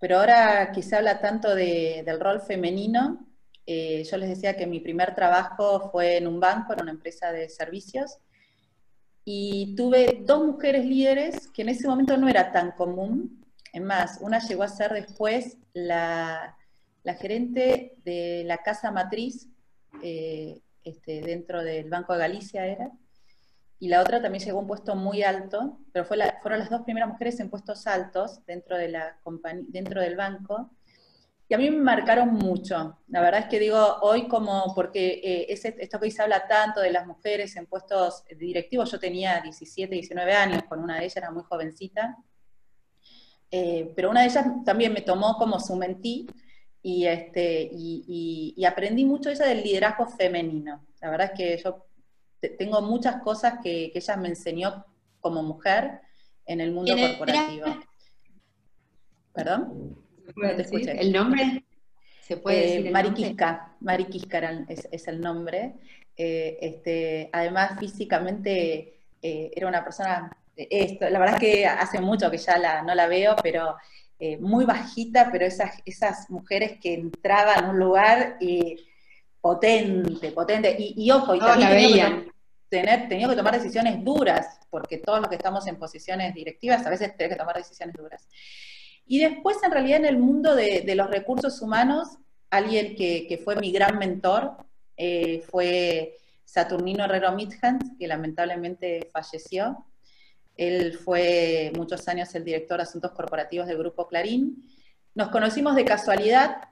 pero 0.02 0.18
ahora 0.18 0.72
que 0.72 0.82
se 0.82 0.96
habla 0.96 1.20
tanto 1.20 1.54
del 1.54 2.18
rol 2.18 2.40
femenino, 2.40 3.24
eh, 3.64 4.02
yo 4.02 4.16
les 4.16 4.30
decía 4.30 4.56
que 4.56 4.66
mi 4.66 4.80
primer 4.80 5.14
trabajo 5.14 5.92
fue 5.92 6.16
en 6.16 6.26
un 6.26 6.40
banco, 6.40 6.72
en 6.72 6.82
una 6.82 6.90
empresa 6.90 7.30
de 7.30 7.48
servicios, 7.48 8.18
y 9.24 9.76
tuve 9.76 10.24
dos 10.26 10.44
mujeres 10.44 10.84
líderes 10.84 11.46
que 11.54 11.62
en 11.62 11.68
ese 11.68 11.86
momento 11.86 12.16
no 12.16 12.28
era 12.28 12.50
tan 12.50 12.72
común. 12.72 13.44
Es 13.72 13.80
más, 13.80 14.18
una 14.20 14.40
llegó 14.40 14.64
a 14.64 14.68
ser 14.68 14.92
después 14.92 15.56
la, 15.72 16.56
gerente 17.20 17.94
de 18.04 18.42
la 18.44 18.58
casa 18.58 18.90
matriz 18.90 19.46
eh, 20.02 20.62
este, 20.82 21.20
dentro 21.20 21.62
del 21.62 21.88
Banco 21.88 22.14
de 22.14 22.18
Galicia 22.18 22.66
era, 22.66 22.90
y 23.82 23.88
la 23.88 24.00
otra 24.00 24.22
también 24.22 24.44
llegó 24.44 24.58
a 24.58 24.60
un 24.60 24.68
puesto 24.68 24.94
muy 24.94 25.24
alto, 25.24 25.80
pero 25.90 26.04
fue 26.04 26.16
fueron 26.40 26.60
las 26.60 26.70
dos 26.70 26.82
primeras 26.82 27.08
mujeres 27.08 27.40
en 27.40 27.50
puestos 27.50 27.88
altos 27.88 28.38
dentro, 28.46 28.76
del 28.76 30.16
banco, 30.16 30.70
y 31.48 31.54
a 31.54 31.58
mí 31.58 31.68
me 31.68 31.78
marcaron 31.78 32.32
mucho. 32.32 33.00
La 33.08 33.20
verdad 33.20 33.40
es 33.40 33.46
que 33.46 33.58
digo 33.58 33.96
hoy 34.02 34.28
como, 34.28 34.72
porque 34.76 35.20
eh, 35.24 35.46
esto 35.48 35.98
que 35.98 36.12
se 36.12 36.22
habla 36.22 36.46
tanto 36.46 36.78
de 36.78 36.92
las 36.92 37.08
mujeres 37.08 37.56
en 37.56 37.66
puestos 37.66 38.22
directivos, 38.38 38.88
yo 38.88 39.00
tenía 39.00 39.40
17, 39.40 39.92
19 39.92 40.32
años, 40.32 40.62
con 40.68 40.78
una 40.78 40.98
de 40.98 41.06
ellas 41.06 41.16
era 41.16 41.32
muy 41.32 41.42
jovencita, 41.42 42.18
eh, 43.50 43.92
pero 43.96 44.10
una 44.10 44.20
de 44.20 44.28
ellas 44.28 44.46
también 44.64 44.92
me 44.92 45.00
tomó 45.00 45.36
como 45.36 45.58
su 45.58 45.74
mentí 45.74 46.28
y, 46.82 47.06
este, 47.06 47.68
y, 47.72 48.64
aprendí 48.64 49.04
mucho 49.04 49.28
ella 49.28 49.46
del 49.46 49.64
liderazgo 49.64 50.06
femenino. 50.06 50.86
La 51.00 51.10
verdad 51.10 51.32
es 51.32 51.36
que 51.36 51.60
yo 51.60 51.86
tengo 52.50 52.82
muchas 52.82 53.22
cosas 53.22 53.54
que, 53.62 53.90
que 53.92 53.98
ella 53.98 54.16
me 54.16 54.28
enseñó 54.28 54.84
como 55.20 55.42
mujer 55.42 56.00
en 56.46 56.60
el 56.60 56.72
mundo 56.72 56.94
corporativo. 56.94 57.66
¿Perdón? 59.32 59.96
¿El 60.36 61.12
nombre? 61.12 61.64
¿Se 62.20 62.36
puede 62.36 62.88
eh, 62.88 62.90
Mariquisca, 62.90 63.74
Mariquisca 63.80 64.64
es, 64.68 65.08
el 65.08 65.20
nombre. 65.20 65.74
Eh, 66.16 66.58
este, 66.60 67.30
además, 67.32 67.78
físicamente 67.78 69.00
eh, 69.22 69.50
era 69.54 69.66
una 69.66 69.82
persona, 69.82 70.30
esto, 70.56 71.08
la 71.08 71.18
verdad 71.18 71.36
es 71.36 71.40
que 71.40 71.66
hace 71.66 72.00
mucho 72.00 72.30
que 72.30 72.38
ya 72.38 72.82
no 72.82 72.94
la 72.94 73.06
veo, 73.06 73.36
pero 73.42 73.76
muy 74.38 74.64
bajita, 74.64 75.30
pero 75.32 75.44
esas, 75.44 75.82
esas 75.84 76.30
mujeres 76.30 76.78
que 76.80 76.94
entraban 76.94 77.64
a 77.64 77.70
un 77.70 77.78
lugar 77.80 78.36
y 78.38 78.76
potente, 79.40 80.30
potente, 80.30 80.76
y, 80.78 81.10
ojo, 81.10 81.34
y 81.34 81.40
también 81.40 81.92
que, 81.92 82.31
tener, 82.72 83.06
tenía 83.06 83.28
que 83.28 83.36
tomar 83.36 83.52
decisiones 83.52 84.02
duras, 84.02 84.58
porque 84.70 84.96
todos 84.96 85.20
los 85.20 85.28
que 85.28 85.34
estamos 85.34 85.66
en 85.66 85.76
posiciones 85.76 86.34
directivas 86.34 86.86
a 86.86 86.88
veces 86.88 87.14
tenemos 87.18 87.36
que 87.36 87.40
tomar 87.40 87.56
decisiones 87.56 87.94
duras. 87.94 88.26
Y 89.06 89.18
después, 89.18 89.58
en 89.62 89.72
realidad, 89.72 89.98
en 89.98 90.06
el 90.06 90.16
mundo 90.16 90.56
de, 90.56 90.90
los 90.96 91.10
recursos 91.10 91.60
humanos, 91.60 92.16
alguien 92.48 92.96
que, 92.96 93.38
fue 93.44 93.56
mi 93.56 93.72
gran 93.72 93.98
mentor 93.98 94.56
eh, 94.96 95.42
fue 95.50 96.16
Saturnino 96.46 97.04
Herrero 97.04 97.32
Midhans, 97.32 97.90
que 97.98 98.06
lamentablemente 98.06 99.10
falleció. 99.12 99.84
Él 100.56 100.94
fue 100.94 101.72
muchos 101.76 102.08
años 102.08 102.34
el 102.34 102.44
director 102.44 102.78
de 102.78 102.84
asuntos 102.84 103.12
corporativos 103.12 103.66
del 103.66 103.76
Grupo 103.76 104.08
Clarín. 104.08 104.66
Nos 105.14 105.28
conocimos 105.28 105.76
de 105.76 105.84
casualidad, 105.84 106.68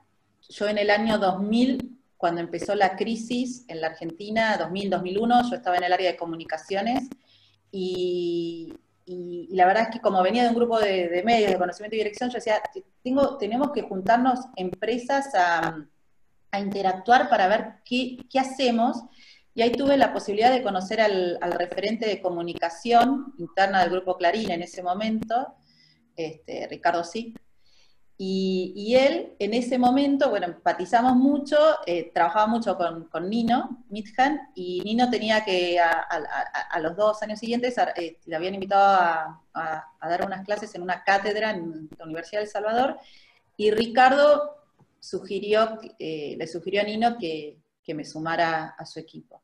yo 0.49 0.67
en 0.67 0.79
el 0.79 0.89
año 0.89 1.19
2000, 1.19 2.00
cuando 2.21 2.39
empezó 2.39 2.75
la 2.75 2.95
crisis 2.95 3.65
en 3.67 3.81
la 3.81 3.87
Argentina, 3.87 4.55
2000-2001, 4.59 5.49
yo 5.49 5.55
estaba 5.55 5.75
en 5.77 5.83
el 5.83 5.91
área 5.91 6.11
de 6.11 6.17
comunicaciones 6.17 7.09
y, 7.71 8.73
la 9.07 9.65
verdad 9.65 9.83
es 9.85 9.89
que 9.89 9.99
como 9.99 10.21
venía 10.21 10.43
de 10.43 10.49
un 10.49 10.55
grupo 10.55 10.79
de, 10.79 11.21
medios, 11.25 11.51
de 11.51 11.57
conocimiento 11.57 11.95
y 11.95 11.99
dirección, 11.99 12.29
yo 12.29 12.35
decía, 12.35 12.61
tengo, 13.03 13.37
tenemos 13.37 13.71
que 13.71 13.81
juntarnos 13.81 14.39
empresas 14.55 15.33
a, 15.33 15.83
interactuar 16.57 17.27
para 17.27 17.47
ver 17.47 17.73
qué, 17.83 18.19
hacemos. 18.39 18.97
Y 19.55 19.63
ahí 19.63 19.71
tuve 19.71 19.97
la 19.97 20.13
posibilidad 20.13 20.51
de 20.51 20.61
conocer 20.61 21.01
al, 21.01 21.39
referente 21.57 22.05
de 22.05 22.21
comunicación 22.21 23.33
interna 23.39 23.81
del 23.81 23.89
grupo 23.89 24.15
Clarín 24.15 24.51
en 24.51 24.61
ese 24.61 24.83
momento, 24.83 25.55
este, 26.15 26.67
Ricardo 26.67 27.03
Sic, 27.03 27.37
y, 28.23 28.95
él, 28.95 29.33
en 29.39 29.55
ese 29.55 29.79
momento, 29.79 30.29
bueno, 30.29 30.45
empatizamos 30.45 31.15
mucho, 31.15 31.57
eh, 31.87 32.11
trabajaba 32.13 32.45
mucho 32.45 32.77
con, 32.77 33.09
Nino 33.27 33.83
Mithan, 33.89 34.39
y 34.53 34.79
Nino 34.81 35.09
tenía 35.09 35.43
que, 35.43 35.79
a, 35.79 36.79
los 36.81 36.95
dos 36.95 37.23
años 37.23 37.39
siguientes, 37.39 37.75
eh, 37.95 38.19
le 38.23 38.35
habían 38.35 38.53
invitado 38.53 39.41
a, 39.55 39.87
dar 40.07 40.23
unas 40.23 40.45
clases 40.45 40.75
en 40.75 40.83
una 40.83 41.03
cátedra 41.03 41.49
en 41.49 41.89
la 41.97 42.05
Universidad 42.05 42.41
de 42.41 42.45
El 42.45 42.51
Salvador, 42.51 42.99
y 43.57 43.71
Ricardo 43.71 44.55
sugirió, 44.99 45.79
eh, 45.97 46.35
le 46.37 46.45
sugirió 46.45 46.81
a 46.81 46.83
Nino 46.83 47.17
que, 47.17 47.57
me 47.87 48.05
sumara 48.05 48.75
a 48.77 48.85
su 48.85 48.99
equipo. 48.99 49.41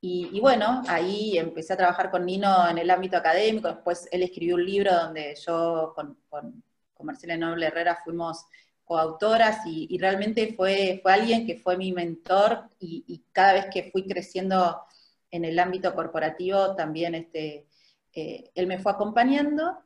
Y, 0.00 0.40
bueno, 0.40 0.82
ahí 0.88 1.36
empecé 1.36 1.74
a 1.74 1.76
trabajar 1.76 2.10
con 2.10 2.24
Nino 2.24 2.68
en 2.68 2.78
el 2.78 2.90
ámbito 2.90 3.18
académico, 3.18 3.68
después 3.68 4.08
él 4.10 4.22
escribió 4.22 4.54
un 4.54 4.64
libro 4.64 4.92
donde 4.94 5.36
yo 5.46 5.92
con 5.94 6.16
con 6.28 6.64
Marcela 7.02 7.36
Noble 7.36 7.66
Herrera 7.66 7.98
fuimos 8.04 8.46
coautoras 8.84 9.66
y, 9.66 9.96
realmente 9.98 10.54
fue, 10.54 11.00
fue 11.02 11.12
alguien 11.12 11.46
que 11.46 11.56
fue 11.56 11.76
mi 11.76 11.92
mentor 11.92 12.68
y, 12.78 13.24
cada 13.32 13.54
vez 13.54 13.66
que 13.72 13.90
fui 13.90 14.06
creciendo 14.06 14.82
en 15.30 15.44
el 15.44 15.58
ámbito 15.58 15.94
corporativo 15.94 16.74
también 16.74 17.14
este, 17.14 17.66
eh, 18.12 18.50
él 18.54 18.66
me 18.66 18.78
fue 18.78 18.92
acompañando. 18.92 19.78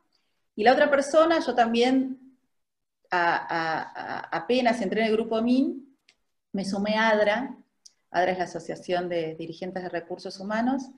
Y 0.55 0.63
la 0.63 0.73
otra 0.73 0.89
persona, 0.89 1.39
yo 1.39 1.55
también 1.55 2.35
apenas 3.09 4.81
entré 4.81 5.01
en 5.01 5.07
el 5.07 5.13
grupo 5.13 5.41
MIN, 5.41 5.97
me 6.51 6.65
sumé 6.65 6.95
a 6.95 7.09
ADRA, 7.09 7.57
ADRA 8.11 8.31
es 8.31 8.37
la 8.37 8.43
Asociación 8.43 9.07
de 9.07 9.35
Dirigentes 9.35 9.83
de 9.83 9.89
Recursos 9.89 10.39
Humanos, 10.39 10.89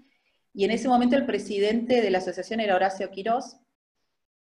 y 0.53 0.65
en 0.65 0.71
ese 0.71 0.87
momento 0.87 1.15
el 1.15 1.25
presidente 1.25 2.01
de 2.01 2.09
la 2.09 2.17
asociación 2.17 2.59
era 2.59 2.75
Horacio 2.75 3.11
Quirós, 3.11 3.57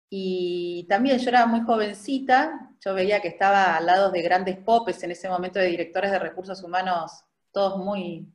y 0.10 0.86
también 0.90 1.18
yo 1.20 1.30
era 1.30 1.46
muy 1.46 1.62
jovencita, 1.62 2.72
yo 2.80 2.94
veía 2.94 3.22
que 3.22 3.30
estaba 3.30 3.78
al 3.78 3.86
lado 3.86 4.12
de 4.12 4.22
grandes 4.22 4.58
popes 4.58 5.02
en 5.04 5.12
ese 5.12 5.30
momento 5.30 5.60
de 5.60 5.68
directores 5.68 6.12
de 6.12 6.20
recursos 6.20 6.62
humanos, 6.64 7.24
todos 7.52 7.78
muy, 7.78 8.28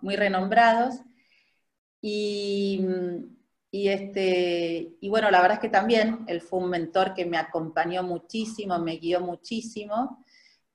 muy 0.00 0.16
renombrados. 0.16 0.96
Y, 2.00 2.80
este, 3.72 4.96
y 5.00 5.08
bueno, 5.08 5.30
la 5.30 5.40
verdad 5.40 5.56
es 5.56 5.60
que 5.60 5.68
también 5.68 6.24
él 6.28 6.40
fue 6.40 6.60
un 6.60 6.70
mentor 6.70 7.12
que 7.12 7.26
me 7.26 7.36
acompañó 7.38 8.02
muchísimo, 8.02 8.78
me 8.78 8.96
guió 8.96 9.20
muchísimo 9.20 10.24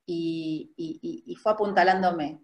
y, 0.06 0.72
y 0.76 1.34
fue 1.36 1.52
apuntalándome. 1.52 2.40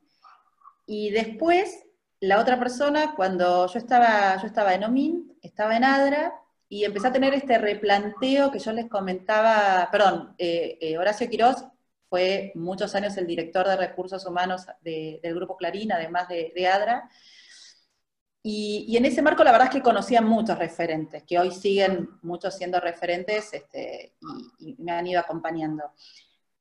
Y 0.86 1.10
después, 1.10 1.84
la 2.18 2.40
otra 2.40 2.58
persona, 2.58 3.14
cuando 3.14 3.66
yo 3.68 3.78
estaba, 3.78 4.36
yo 4.40 4.46
estaba 4.46 4.74
en 4.74 4.84
OMIN, 4.84 5.38
estaba 5.40 5.76
en 5.76 5.84
ADRA, 5.84 6.34
y 6.72 6.84
empecé 6.84 7.08
a 7.08 7.12
tener 7.12 7.34
este 7.34 7.58
replanteo 7.58 8.52
que 8.52 8.60
yo 8.60 8.72
les 8.72 8.88
comentaba, 8.88 9.88
perdón, 9.90 10.36
eh, 10.38 10.78
eh, 10.80 10.96
Horacio 10.96 11.28
Quirós 11.28 11.64
fue 12.08 12.52
muchos 12.54 12.94
años 12.94 13.16
el 13.16 13.26
director 13.26 13.66
de 13.66 13.76
recursos 13.76 14.24
humanos 14.24 14.66
del 14.80 15.34
Grupo 15.34 15.56
Clarín, 15.56 15.90
además 15.90 16.28
de, 16.28 16.68
ADRA, 16.68 17.10
y, 18.40 18.96
en 18.96 19.04
ese 19.04 19.20
marco 19.20 19.42
la 19.42 19.50
verdad 19.50 19.66
es 19.66 19.74
que 19.74 19.82
conocía 19.82 20.22
muchos 20.22 20.56
referentes, 20.58 21.24
que 21.24 21.40
hoy 21.40 21.50
siguen 21.50 22.08
muchos 22.22 22.56
siendo 22.56 22.78
referentes 22.78 23.52
este, 23.52 24.14
y, 24.60 24.76
me 24.78 24.92
han 24.92 25.08
ido 25.08 25.20
acompañando. 25.20 25.90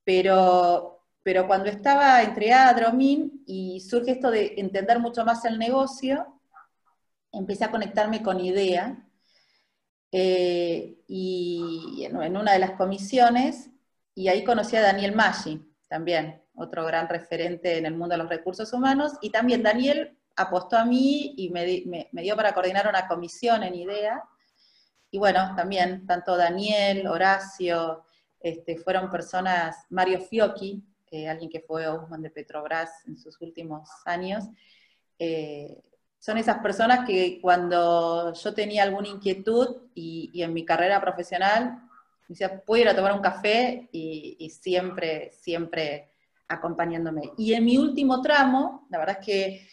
Pero, 0.04 1.06
pero 1.22 1.46
cuando 1.46 1.70
estaba 1.70 2.24
entre 2.24 2.52
ADRA, 2.52 2.92
MIN, 2.94 3.44
y 3.46 3.80
surge 3.82 4.12
esto 4.14 4.32
de 4.32 4.56
entender 4.58 4.98
mucho 5.00 5.24
más 5.24 5.46
el 5.46 5.60
negocio, 5.60 6.42
empecé 7.32 7.66
a 7.66 7.72
conectarme 7.72 8.24
con 8.24 8.40
IDEA, 8.40 9.06
eh, 10.12 10.98
y 11.08 12.04
en, 12.06 12.38
una 12.38 12.54
de 12.54 12.60
las 12.60 12.72
comisiones, 12.72 13.70
y 14.16 14.28
ahí 14.28 14.44
conocí 14.44 14.76
a 14.76 14.82
Daniel 14.82 15.16
Maggi, 15.16 15.62
también, 15.88 16.42
otro 16.56 16.86
gran 16.86 17.08
referente 17.08 17.78
en 17.78 17.86
el 17.86 17.96
mundo 17.96 18.14
de 18.14 18.24
los 18.24 18.30
recursos 18.30 18.72
humanos, 18.74 19.14
y 19.22 19.30
también 19.30 19.64
Daniel 19.64 20.18
apostó 20.36 20.78
a 20.78 20.86
mí 20.86 21.34
y 21.38 21.50
me, 21.50 22.10
dio 22.22 22.36
para 22.36 22.54
coordinar 22.54 22.88
una 22.88 23.08
comisión 23.08 23.64
en 23.64 23.76
IDEA, 23.76 24.24
y 25.12 25.18
bueno, 25.18 25.54
también 25.56 26.06
tanto 26.06 26.38
Daniel, 26.38 27.08
Horacio, 27.08 28.04
este, 28.40 28.78
fueron 28.78 29.10
personas, 29.10 29.86
Mario 29.90 30.22
Fiocchi, 30.22 30.84
alguien 31.28 31.50
que 31.50 31.62
fue 31.62 31.88
Osman 31.88 32.22
de 32.22 32.30
Petrobras 32.30 32.90
en 33.08 33.18
sus 33.18 33.42
últimos 33.42 33.90
años, 34.06 34.46
eh, 35.18 35.82
son 36.20 36.38
esas 36.38 36.60
personas 36.60 37.08
que 37.08 37.40
cuando 37.42 38.34
yo 38.34 38.54
tenía 38.54 38.84
alguna 38.84 39.08
inquietud 39.08 39.78
y, 39.96 40.42
en 40.44 40.54
mi 40.54 40.66
carrera 40.66 41.00
profesional, 41.00 41.82
me 42.28 42.34
decía, 42.34 42.62
puedo 42.62 42.82
ir 42.82 42.90
a 42.90 42.96
tomar 42.96 43.14
un 43.14 43.22
café 43.22 43.88
y, 43.92 44.50
siempre, 44.50 45.32
siempre 45.32 46.12
acompañándome. 46.50 47.32
Y 47.38 47.54
en 47.54 47.64
mi 47.64 47.78
último 47.78 48.22
tramo, 48.22 48.86
la 48.90 49.00
verdad 49.00 49.18
es 49.22 49.26
que, 49.26 49.68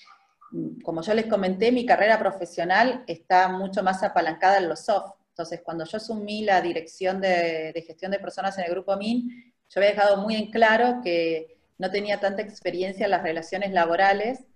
como 0.85 1.03
yo 1.03 1.15
les 1.15 1.27
comenté, 1.27 1.73
mi 1.73 1.85
carrera 1.85 2.19
profesional 2.19 3.03
está 3.09 3.49
mucho 3.49 3.83
más 3.83 4.03
apalancada 4.05 4.59
en 4.59 4.69
los 4.69 4.85
soft. 4.85 5.15
Entonces, 5.31 5.61
cuando 5.65 5.85
yo 5.85 5.97
asumí 5.97 6.45
la 6.45 6.61
dirección 6.61 7.21
de, 7.21 7.73
de 7.75 7.83
gestión 7.83 8.13
de 8.13 8.21
personas 8.21 8.57
en 8.57 8.65
el 8.65 8.71
grupo 8.71 8.97
MIN, 8.97 9.53
yo 9.69 9.81
había 9.81 9.91
dejado 9.91 10.19
muy 10.19 10.37
en 10.37 10.51
claro 10.53 11.01
que 11.03 11.59
no 11.77 11.91
tenía 11.91 12.21
tanta 12.21 12.41
experiencia 12.41 13.05
en 13.05 13.11
las 13.11 13.23
relaciones 13.23 13.73
laborales 13.73 14.47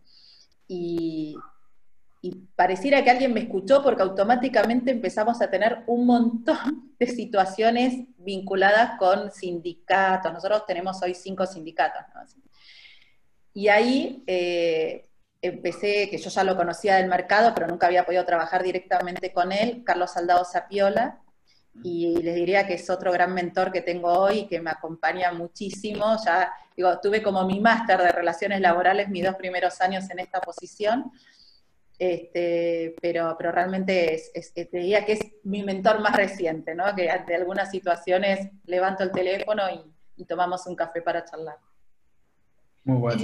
y, 0.69 1.37
pareciera 2.55 3.03
que 3.03 3.11
alguien 3.11 3.33
me 3.33 3.41
escuchó 3.41 3.83
porque 3.83 4.03
automáticamente 4.03 4.91
empezamos 4.91 5.41
a 5.41 5.51
tener 5.51 5.85
un 5.87 6.07
montón 6.07 6.95
de 6.99 7.07
situaciones 7.07 8.05
vinculadas 8.19 8.99
con 8.99 9.33
sindicatos. 9.33 10.33
Nosotros 10.33 10.67
tenemos 10.67 11.01
hoy 11.03 11.15
cinco 11.15 11.47
sindicatos. 11.47 12.03
Y 13.55 13.69
ahí 13.69 14.23
eh, 14.27 15.09
empecé, 15.41 16.09
que 16.11 16.19
yo 16.19 16.31
ya 16.31 16.45
lo 16.45 16.57
conocía 16.57 16.97
del 16.97 17.09
mercado, 17.09 17.53
pero 17.55 17.67
nunca 17.67 17.87
había 17.87 18.05
podido 18.05 18.25
trabajar 18.25 18.63
directamente 18.63 19.33
con 19.33 19.53
él, 19.53 19.83
Carlos 19.85 20.13
Saldado 20.13 20.45
Sapiola, 20.45 21.21
y 21.83 22.21
les 22.23 22.35
diría 22.35 22.67
que 22.67 22.75
es 22.75 22.91
otro 22.91 23.13
gran 23.13 23.33
mentor 23.33 23.73
que 23.73 23.81
tengo 23.81 24.13
hoy, 24.13 24.47
que 24.47 24.61
me 24.61 24.71
acompaña 24.71 25.33
muchísimo. 25.33 26.17
Ya, 26.25 26.53
digo, 26.77 26.99
tuve 27.01 27.23
como 27.23 27.45
mi 27.47 27.61
máster 27.61 27.99
de 27.99 28.13
relaciones 28.13 28.61
laborales 28.61 29.09
mis 29.09 29.25
dos 29.25 29.37
primeros 29.37 29.81
años 29.81 30.11
en 30.11 30.19
esta 30.19 30.41
posición, 30.41 31.11
este, 32.01 32.95
pero, 33.03 33.37
pero 33.37 33.53
realmente 33.53 34.15
es, 34.15 34.55
te 34.55 34.67
diría 34.73 35.05
que 35.05 35.13
es 35.13 35.21
mi 35.45 35.63
mentor 35.63 36.01
más 36.01 36.17
reciente, 36.17 36.75
¿no? 36.75 36.85
que 36.97 37.11
ante 37.11 37.35
algunas 37.35 37.71
situaciones 37.71 38.49
levanto 38.65 39.05
el 39.05 39.13
teléfono 39.13 39.63
y, 40.17 40.25
tomamos 40.25 40.67
un 40.67 40.77
café 40.77 41.01
para 41.01 41.25
charlar. 41.25 41.57
Muy 42.85 42.99
bueno. 42.99 43.23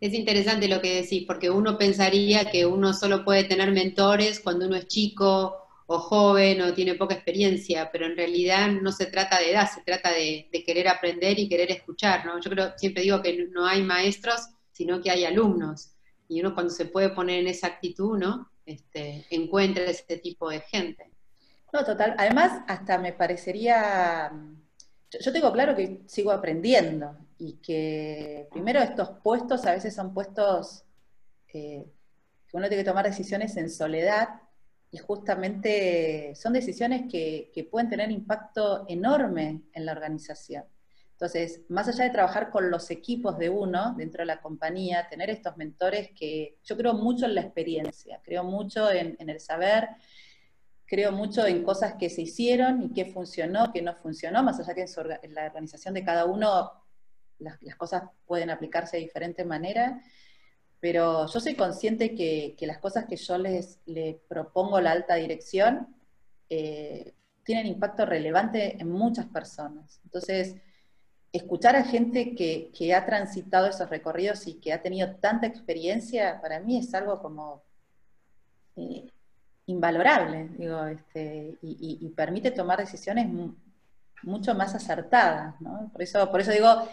es 0.00 0.14
interesante 0.14 0.68
lo 0.68 0.82
que 0.82 1.00
decís, 1.00 1.24
porque 1.26 1.48
uno 1.48 1.78
pensaría 1.78 2.50
que 2.50 2.66
uno 2.66 2.92
solo 2.92 3.24
puede 3.24 3.44
tener 3.44 3.72
mentores 3.72 4.40
cuando 4.40 4.66
uno 4.66 4.76
es 4.76 4.86
chico 4.86 5.56
o 5.86 5.98
joven 5.98 6.60
o 6.60 6.74
tiene 6.74 6.94
poca 6.94 7.14
experiencia, 7.14 7.90
pero 7.90 8.04
en 8.04 8.16
realidad 8.16 8.68
no 8.68 8.92
se 8.92 9.06
trata 9.06 9.38
de 9.38 9.52
edad, 9.52 9.70
se 9.74 9.80
trata 9.80 10.10
de, 10.12 10.50
querer 10.66 10.88
aprender 10.88 11.38
y 11.38 11.48
querer 11.48 11.70
escuchar, 11.70 12.26
¿no? 12.26 12.38
Yo 12.38 12.50
creo, 12.50 12.72
siempre 12.76 13.02
digo 13.02 13.22
que 13.22 13.46
no 13.50 13.66
hay 13.66 13.82
maestros, 13.82 14.48
sino 14.72 15.00
que 15.00 15.10
hay 15.10 15.24
alumnos, 15.24 15.94
y 16.28 16.40
uno 16.40 16.54
cuando 16.54 16.72
se 16.72 16.84
puede 16.84 17.08
poner 17.10 17.40
en 17.40 17.48
esa 17.48 17.66
actitud, 17.66 18.18
¿no? 18.18 18.50
Este, 18.66 19.26
encuentra 19.30 19.84
ese 19.84 20.18
tipo 20.18 20.50
de 20.50 20.60
gente. 20.60 21.10
No, 21.72 21.84
total. 21.84 22.14
Además, 22.18 22.62
hasta 22.66 22.98
me 22.98 23.12
parecería, 23.12 24.30
yo, 25.10 25.32
tengo 25.32 25.52
claro 25.52 25.74
que 25.74 26.02
sigo 26.06 26.30
aprendiendo 26.30 27.16
y 27.38 27.54
que 27.54 28.48
primero 28.50 28.80
estos 28.80 29.10
puestos 29.22 29.64
a 29.66 29.72
veces 29.72 29.94
son 29.94 30.12
puestos 30.12 30.84
eh, 31.52 31.86
que 32.48 32.56
uno 32.56 32.68
tiene 32.68 32.82
que 32.82 32.88
tomar 32.88 33.06
decisiones 33.06 33.56
en 33.56 33.70
soledad 33.70 34.28
y 34.90 34.98
justamente 34.98 36.34
son 36.34 36.54
decisiones 36.54 37.10
que, 37.10 37.68
pueden 37.70 37.90
tener 37.90 38.10
impacto 38.10 38.86
enorme 38.88 39.62
en 39.72 39.84
la 39.84 39.92
organización. 39.92 40.64
Entonces, 41.18 41.62
más 41.68 41.88
allá 41.88 42.04
de 42.04 42.10
trabajar 42.10 42.50
con 42.50 42.70
los 42.70 42.90
equipos 42.92 43.36
de 43.38 43.50
uno 43.50 43.94
dentro 43.96 44.22
de 44.22 44.26
la 44.26 44.40
compañía, 44.40 45.08
tener 45.10 45.30
estos 45.30 45.56
mentores 45.56 46.10
que 46.16 46.58
yo 46.64 46.76
creo 46.76 46.94
mucho 46.94 47.26
en 47.26 47.34
la 47.34 47.40
experiencia, 47.40 48.20
creo 48.22 48.44
mucho 48.44 48.88
en, 48.90 49.16
el 49.18 49.40
saber, 49.40 49.88
creo 50.86 51.10
mucho 51.10 51.44
en 51.44 51.64
cosas 51.64 51.94
que 51.94 52.08
se 52.08 52.22
hicieron 52.22 52.84
y 52.84 52.92
qué 52.92 53.04
funcionó, 53.04 53.72
qué 53.72 53.82
no 53.82 53.96
funcionó, 53.96 54.44
más 54.44 54.60
allá 54.60 54.74
que 54.74 54.84
en, 55.22 55.34
la 55.34 55.46
organización 55.46 55.94
de 55.94 56.04
cada 56.04 56.24
uno 56.24 56.70
las, 57.40 57.60
las, 57.62 57.74
cosas 57.74 58.04
pueden 58.24 58.50
aplicarse 58.50 58.96
de 58.96 59.02
diferente 59.02 59.44
manera 59.44 60.00
pero 60.80 61.26
yo 61.26 61.40
soy 61.40 61.54
consciente 61.54 62.14
que, 62.14 62.56
las 62.60 62.78
cosas 62.78 63.06
que 63.06 63.16
yo 63.16 63.38
les, 63.38 63.80
propongo 64.28 64.76
a 64.76 64.82
la 64.82 64.92
alta 64.92 65.16
dirección 65.16 65.96
eh, 66.48 67.14
tienen 67.42 67.66
impacto 67.66 68.06
relevante 68.06 68.80
en 68.80 68.88
muchas 68.88 69.26
personas. 69.26 70.00
Entonces, 70.04 70.56
escuchar 71.32 71.76
a 71.76 71.84
gente 71.84 72.34
que, 72.34 72.94
ha 72.94 73.06
transitado 73.06 73.66
esos 73.66 73.90
recorridos 73.90 74.46
y 74.46 74.54
que 74.54 74.72
ha 74.72 74.82
tenido 74.82 75.16
tanta 75.16 75.46
experiencia, 75.46 76.40
para 76.40 76.60
mí 76.60 76.78
es 76.78 76.94
algo 76.94 77.20
como 77.20 77.62
eh, 78.76 79.10
invalorable, 79.66 80.48
digo, 80.56 80.84
este, 80.86 81.58
y, 81.62 82.08
permite 82.16 82.50
tomar 82.50 82.78
decisiones 82.78 83.28
mucho 84.22 84.54
más 84.54 84.74
acertadas, 84.74 85.54
Por 85.92 86.02
eso, 86.02 86.30
por 86.30 86.40
eso 86.40 86.50
digo, 86.50 86.88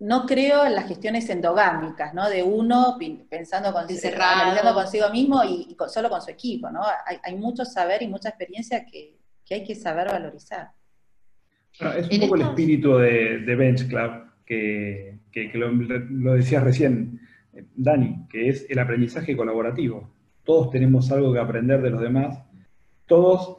no 0.00 0.26
creo 0.26 0.64
en 0.64 0.74
las 0.74 0.86
gestiones 0.86 1.28
endogámicas, 1.28 2.14
¿no? 2.14 2.28
De 2.28 2.42
uno 2.42 2.96
pensando 3.28 3.72
con, 3.72 3.84
analizando 3.84 4.74
consigo 4.74 5.10
mismo 5.10 5.42
y, 5.44 5.76
solo 5.88 6.08
con 6.08 6.22
su 6.22 6.30
equipo, 6.30 6.70
¿no? 6.70 6.82
Hay, 7.22 7.34
mucho 7.36 7.64
saber 7.64 8.02
y 8.02 8.08
mucha 8.08 8.28
experiencia 8.28 8.84
que, 8.86 9.18
hay 9.50 9.64
que 9.64 9.74
saber 9.74 10.08
valorizar. 10.08 10.70
Es 11.80 12.10
un 12.10 12.20
poco 12.20 12.34
el 12.36 12.42
espíritu 12.42 12.96
de, 12.96 13.54
Bench 13.56 13.88
Club, 13.88 14.10
que, 14.44 15.18
lo, 15.54 15.70
lo, 15.70 16.34
decías 16.34 16.64
recién, 16.64 17.20
Dani, 17.76 18.26
que 18.28 18.48
es 18.48 18.66
el 18.68 18.78
aprendizaje 18.78 19.36
colaborativo. 19.36 20.10
Todos 20.44 20.70
tenemos 20.70 21.10
algo 21.12 21.32
que 21.32 21.38
aprender 21.38 21.82
de 21.82 21.90
los 21.90 22.00
demás. 22.00 22.38
Todos 23.06 23.58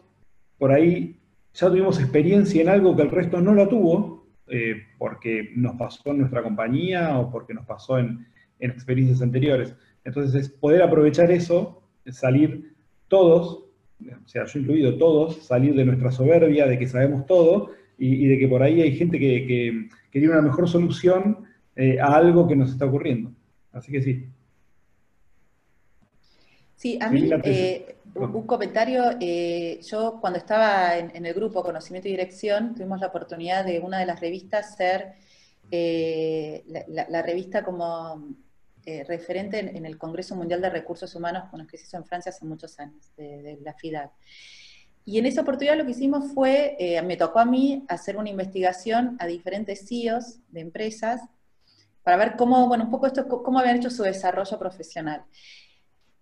por 0.57 0.71
ahí 0.71 1.19
ya 1.53 1.67
tuvimos 1.67 1.99
experiencia 1.99 2.61
en 2.61 2.69
algo 2.69 2.95
que 2.95 3.01
el 3.01 3.11
resto 3.11 3.41
no 3.41 3.53
lo 3.53 3.67
tuvo, 3.67 4.27
eh, 4.47 4.83
porque 4.97 5.51
nos 5.55 5.75
pasó 5.75 6.11
en 6.11 6.19
nuestra 6.19 6.43
compañía 6.43 7.17
o 7.17 7.31
porque 7.31 7.53
nos 7.53 7.65
pasó 7.65 7.99
en, 7.99 8.27
experiencias 8.59 9.21
anteriores. 9.21 9.73
Entonces 10.03 10.35
es 10.35 10.49
poder 10.49 10.81
aprovechar 10.81 11.31
eso, 11.31 11.81
salir 12.07 12.73
todos, 13.07 13.65
o 14.01 14.27
sea, 14.27 14.45
yo 14.45 14.59
incluido 14.59 14.97
todos, 14.97 15.45
salir 15.45 15.73
de 15.75 15.85
nuestra 15.85 16.11
soberbia, 16.11 16.67
de 16.67 16.77
que 16.77 16.87
sabemos 16.87 17.25
todo, 17.25 17.71
y, 17.99 18.27
de 18.27 18.39
que 18.39 18.47
por 18.47 18.63
ahí 18.63 18.81
hay 18.81 18.95
gente 18.95 19.19
que, 19.19 19.89
tiene 20.11 20.29
una 20.29 20.41
mejor 20.41 20.67
solución 20.67 21.45
eh, 21.75 21.99
a 21.99 22.15
algo 22.15 22.47
que 22.47 22.55
nos 22.55 22.71
está 22.71 22.85
ocurriendo. 22.85 23.31
Así 23.71 23.91
que 23.91 24.01
sí. 24.01 24.25
Sí, 26.75 26.97
a 27.01 27.09
mí, 27.09 27.29
un, 28.15 28.47
comentario, 28.47 29.17
eh, 29.19 29.79
yo 29.83 30.17
cuando 30.19 30.39
estaba 30.39 30.97
en, 30.97 31.25
el 31.25 31.33
grupo 31.33 31.63
Conocimiento 31.63 32.07
y 32.07 32.11
Dirección, 32.11 32.73
tuvimos 32.73 32.99
la 32.99 33.07
oportunidad 33.07 33.65
de 33.65 33.79
una 33.79 33.99
de 33.99 34.05
las 34.05 34.19
revistas 34.19 34.75
ser 34.75 35.13
eh, 35.71 36.63
la, 36.87 37.21
revista 37.21 37.63
como 37.63 38.27
eh, 38.85 39.03
referente 39.03 39.59
en, 39.59 39.85
el 39.85 39.97
Congreso 39.97 40.35
Mundial 40.35 40.61
de 40.61 40.69
Recursos 40.69 41.13
Humanos, 41.15 41.49
con 41.51 41.65
que 41.67 41.77
se 41.77 41.83
hizo 41.83 41.97
en 41.97 42.05
Francia 42.05 42.31
hace 42.31 42.45
muchos 42.45 42.79
años, 42.79 43.11
de, 43.15 43.59
la 43.61 43.73
FIDAC. 43.73 44.11
Y 45.05 45.17
en 45.17 45.25
esa 45.25 45.41
oportunidad 45.41 45.77
lo 45.77 45.85
que 45.85 45.91
hicimos 45.91 46.33
fue, 46.33 47.01
me 47.05 47.17
tocó 47.17 47.39
a 47.39 47.45
mí 47.45 47.85
hacer 47.87 48.17
una 48.17 48.29
investigación 48.29 49.17
a 49.19 49.25
diferentes 49.25 49.87
CEOs 49.87 50.39
de 50.49 50.59
empresas 50.59 51.21
para 52.03 52.17
ver 52.17 52.35
cómo, 52.37 52.67
bueno, 52.67 52.85
un 52.85 52.91
poco 52.91 53.07
esto, 53.07 53.27
cómo 53.27 53.59
habían 53.59 53.77
hecho 53.77 53.89
su 53.89 54.03
desarrollo 54.03 54.57
profesional. 54.57 55.25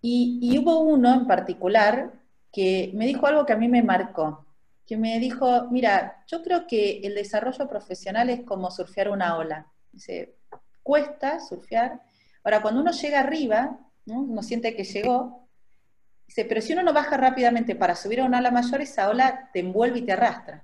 Y, 0.01 0.57
hubo 0.59 0.79
uno 0.79 1.13
en 1.13 1.27
particular 1.27 2.13
que 2.51 2.91
me 2.93 3.05
dijo 3.05 3.27
algo 3.27 3.45
que 3.45 3.53
a 3.53 3.57
mí 3.57 3.67
me 3.67 3.83
marcó, 3.83 4.45
que 4.85 4.97
me 4.97 5.19
dijo, 5.19 5.67
mira, 5.69 6.23
yo 6.27 6.43
creo 6.43 6.67
que 6.67 6.99
el 7.03 7.15
desarrollo 7.15 7.67
profesional 7.67 8.29
es 8.29 8.41
como 8.41 8.71
surfear 8.71 9.09
una 9.09 9.37
ola. 9.37 9.67
Dice, 9.91 10.35
cuesta 10.83 11.39
surfear. 11.39 12.01
Ahora, 12.43 12.61
cuando 12.61 12.81
uno 12.81 12.91
llega 12.91 13.19
arriba, 13.19 13.79
uno 14.05 14.43
siente 14.43 14.75
que 14.75 14.83
llegó, 14.83 15.46
dice, 16.27 16.45
pero 16.45 16.61
si 16.61 16.73
uno 16.73 16.83
no 16.83 16.93
baja 16.93 17.17
rápidamente 17.17 17.75
para 17.75 17.95
subir 17.95 18.21
a 18.21 18.25
una 18.25 18.39
ola 18.39 18.51
mayor, 18.51 18.81
esa 18.81 19.09
ola 19.09 19.49
te 19.53 19.59
envuelve 19.59 19.99
y 19.99 20.01
te 20.03 20.13
arrastra. 20.13 20.63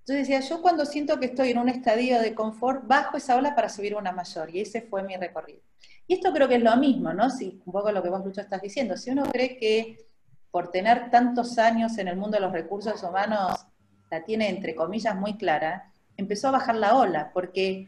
Entonces 0.00 0.28
decía, 0.28 0.40
yo 0.40 0.60
cuando 0.62 0.86
siento 0.86 1.20
que 1.20 1.26
estoy 1.26 1.50
en 1.50 1.58
un 1.58 1.68
estadio 1.68 2.20
de 2.20 2.34
confort, 2.34 2.86
bajo 2.86 3.16
esa 3.16 3.36
ola 3.36 3.54
para 3.54 3.68
subir 3.68 3.94
a 3.94 3.98
una 3.98 4.12
mayor, 4.12 4.54
y 4.54 4.60
ese 4.60 4.82
fue 4.82 5.02
mi 5.02 5.16
recorrido. 5.16 5.60
Y 6.06 6.14
esto 6.14 6.32
creo 6.32 6.48
que 6.48 6.56
es 6.56 6.62
lo 6.62 6.76
mismo, 6.76 7.12
¿no? 7.12 7.30
Si, 7.30 7.62
un 7.64 7.72
poco 7.72 7.92
lo 7.92 8.02
que 8.02 8.08
vos, 8.08 8.24
Lucho, 8.24 8.40
estás 8.40 8.60
diciendo. 8.60 8.96
Si 8.96 9.10
uno 9.10 9.22
cree 9.24 9.56
que 9.56 10.08
por 10.50 10.72
tener 10.72 11.10
tantos 11.10 11.58
años 11.58 11.96
en 11.98 12.08
el 12.08 12.16
mundo 12.16 12.36
de 12.36 12.40
los 12.40 12.52
recursos 12.52 13.00
humanos 13.04 13.66
la 14.10 14.24
tiene, 14.24 14.48
entre 14.48 14.74
comillas, 14.74 15.14
muy 15.14 15.36
clara, 15.36 15.92
empezó 16.16 16.48
a 16.48 16.52
bajar 16.52 16.74
la 16.74 16.96
ola, 16.96 17.30
porque 17.32 17.86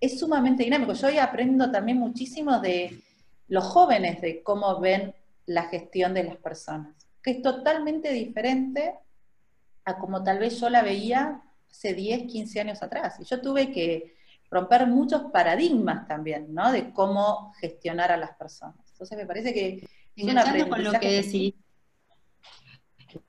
es 0.00 0.20
sumamente 0.20 0.62
dinámico. 0.62 0.92
Yo 0.92 1.08
hoy 1.08 1.18
aprendo 1.18 1.70
también 1.72 1.98
muchísimo 1.98 2.60
de 2.60 3.02
los 3.48 3.64
jóvenes, 3.64 4.20
de 4.20 4.42
cómo 4.42 4.78
ven 4.78 5.12
la 5.48 5.64
gestión 5.64 6.14
de 6.14 6.24
las 6.24 6.36
personas, 6.36 6.94
que 7.22 7.32
es 7.32 7.42
totalmente 7.42 8.12
diferente 8.12 8.94
a 9.84 9.98
como 9.98 10.22
tal 10.22 10.38
vez 10.38 10.60
yo 10.60 10.68
la 10.68 10.82
veía 10.82 11.42
hace 11.70 11.94
10, 11.94 12.30
15 12.30 12.60
años 12.60 12.82
atrás. 12.82 13.16
Y 13.18 13.24
yo 13.24 13.40
tuve 13.40 13.72
que 13.72 14.14
romper 14.50 14.86
muchos 14.86 15.22
paradigmas 15.32 16.06
también, 16.06 16.52
¿no? 16.54 16.70
De 16.70 16.92
cómo 16.92 17.54
gestionar 17.60 18.12
a 18.12 18.18
las 18.18 18.36
personas. 18.36 18.76
Entonces 18.92 19.16
me 19.16 19.26
parece 19.26 19.54
que... 19.54 19.88
Enganchando 20.16 20.68
con 20.68 20.84
lo 20.84 20.92
que 20.92 21.22
decís, 21.22 21.54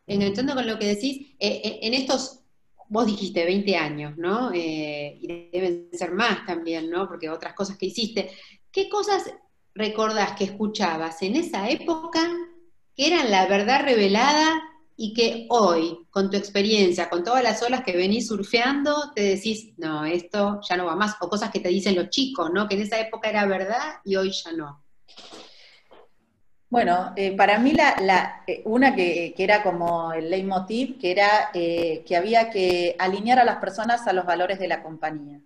enganchando 0.07 0.55
con 0.55 0.67
lo 0.67 0.79
que 0.79 0.87
decís, 0.87 1.35
eh, 1.39 1.79
en 1.83 1.93
estos, 1.93 2.41
vos 2.87 3.05
dijiste 3.05 3.45
20 3.45 3.75
años, 3.77 4.17
¿no? 4.17 4.51
Eh, 4.53 5.17
y 5.21 5.27
deben 5.51 5.89
ser 5.93 6.11
más 6.11 6.45
también, 6.45 6.89
¿no? 6.89 7.07
Porque 7.07 7.29
otras 7.29 7.53
cosas 7.53 7.77
que 7.77 7.85
hiciste. 7.85 8.31
¿Qué 8.71 8.89
cosas 8.89 9.31
recordás 9.79 10.33
que 10.33 10.43
escuchabas 10.43 11.21
en 11.23 11.37
esa 11.37 11.69
época 11.69 12.21
que 12.95 13.07
eran 13.07 13.31
la 13.31 13.47
verdad 13.47 13.81
revelada 13.83 14.61
y 14.97 15.13
que 15.13 15.47
hoy, 15.49 16.05
con 16.09 16.29
tu 16.29 16.35
experiencia, 16.35 17.09
con 17.09 17.23
todas 17.23 17.41
las 17.41 17.63
olas 17.63 17.83
que 17.85 17.95
venís 17.95 18.27
surfeando, 18.27 19.13
te 19.15 19.21
decís, 19.21 19.71
no, 19.77 20.03
esto 20.03 20.59
ya 20.69 20.75
no 20.75 20.85
va 20.85 20.97
más, 20.97 21.15
o 21.21 21.29
cosas 21.29 21.49
que 21.49 21.61
te 21.61 21.69
dicen 21.69 21.95
los 21.95 22.09
chicos, 22.09 22.51
¿no? 22.53 22.67
Que 22.67 22.75
en 22.75 22.81
esa 22.81 22.99
época 22.99 23.29
era 23.29 23.45
verdad 23.45 24.01
y 24.03 24.17
hoy 24.17 24.31
ya 24.31 24.51
no. 24.51 24.83
Bueno, 26.69 27.13
eh, 27.15 27.35
para 27.35 27.57
mí 27.59 27.71
la, 27.71 28.43
eh, 28.45 28.61
una 28.65 28.93
que, 28.93 29.33
era 29.37 29.63
como 29.63 30.11
el 30.11 30.29
leitmotiv, 30.29 30.99
que 30.99 31.11
era 31.11 31.49
eh, 31.53 32.03
que 32.05 32.17
había 32.17 32.49
que 32.49 32.97
alinear 32.99 33.39
a 33.39 33.45
las 33.45 33.57
personas 33.57 34.05
a 34.05 34.13
los 34.13 34.25
valores 34.25 34.59
de 34.59 34.67
la 34.67 34.83
compañía. 34.83 35.39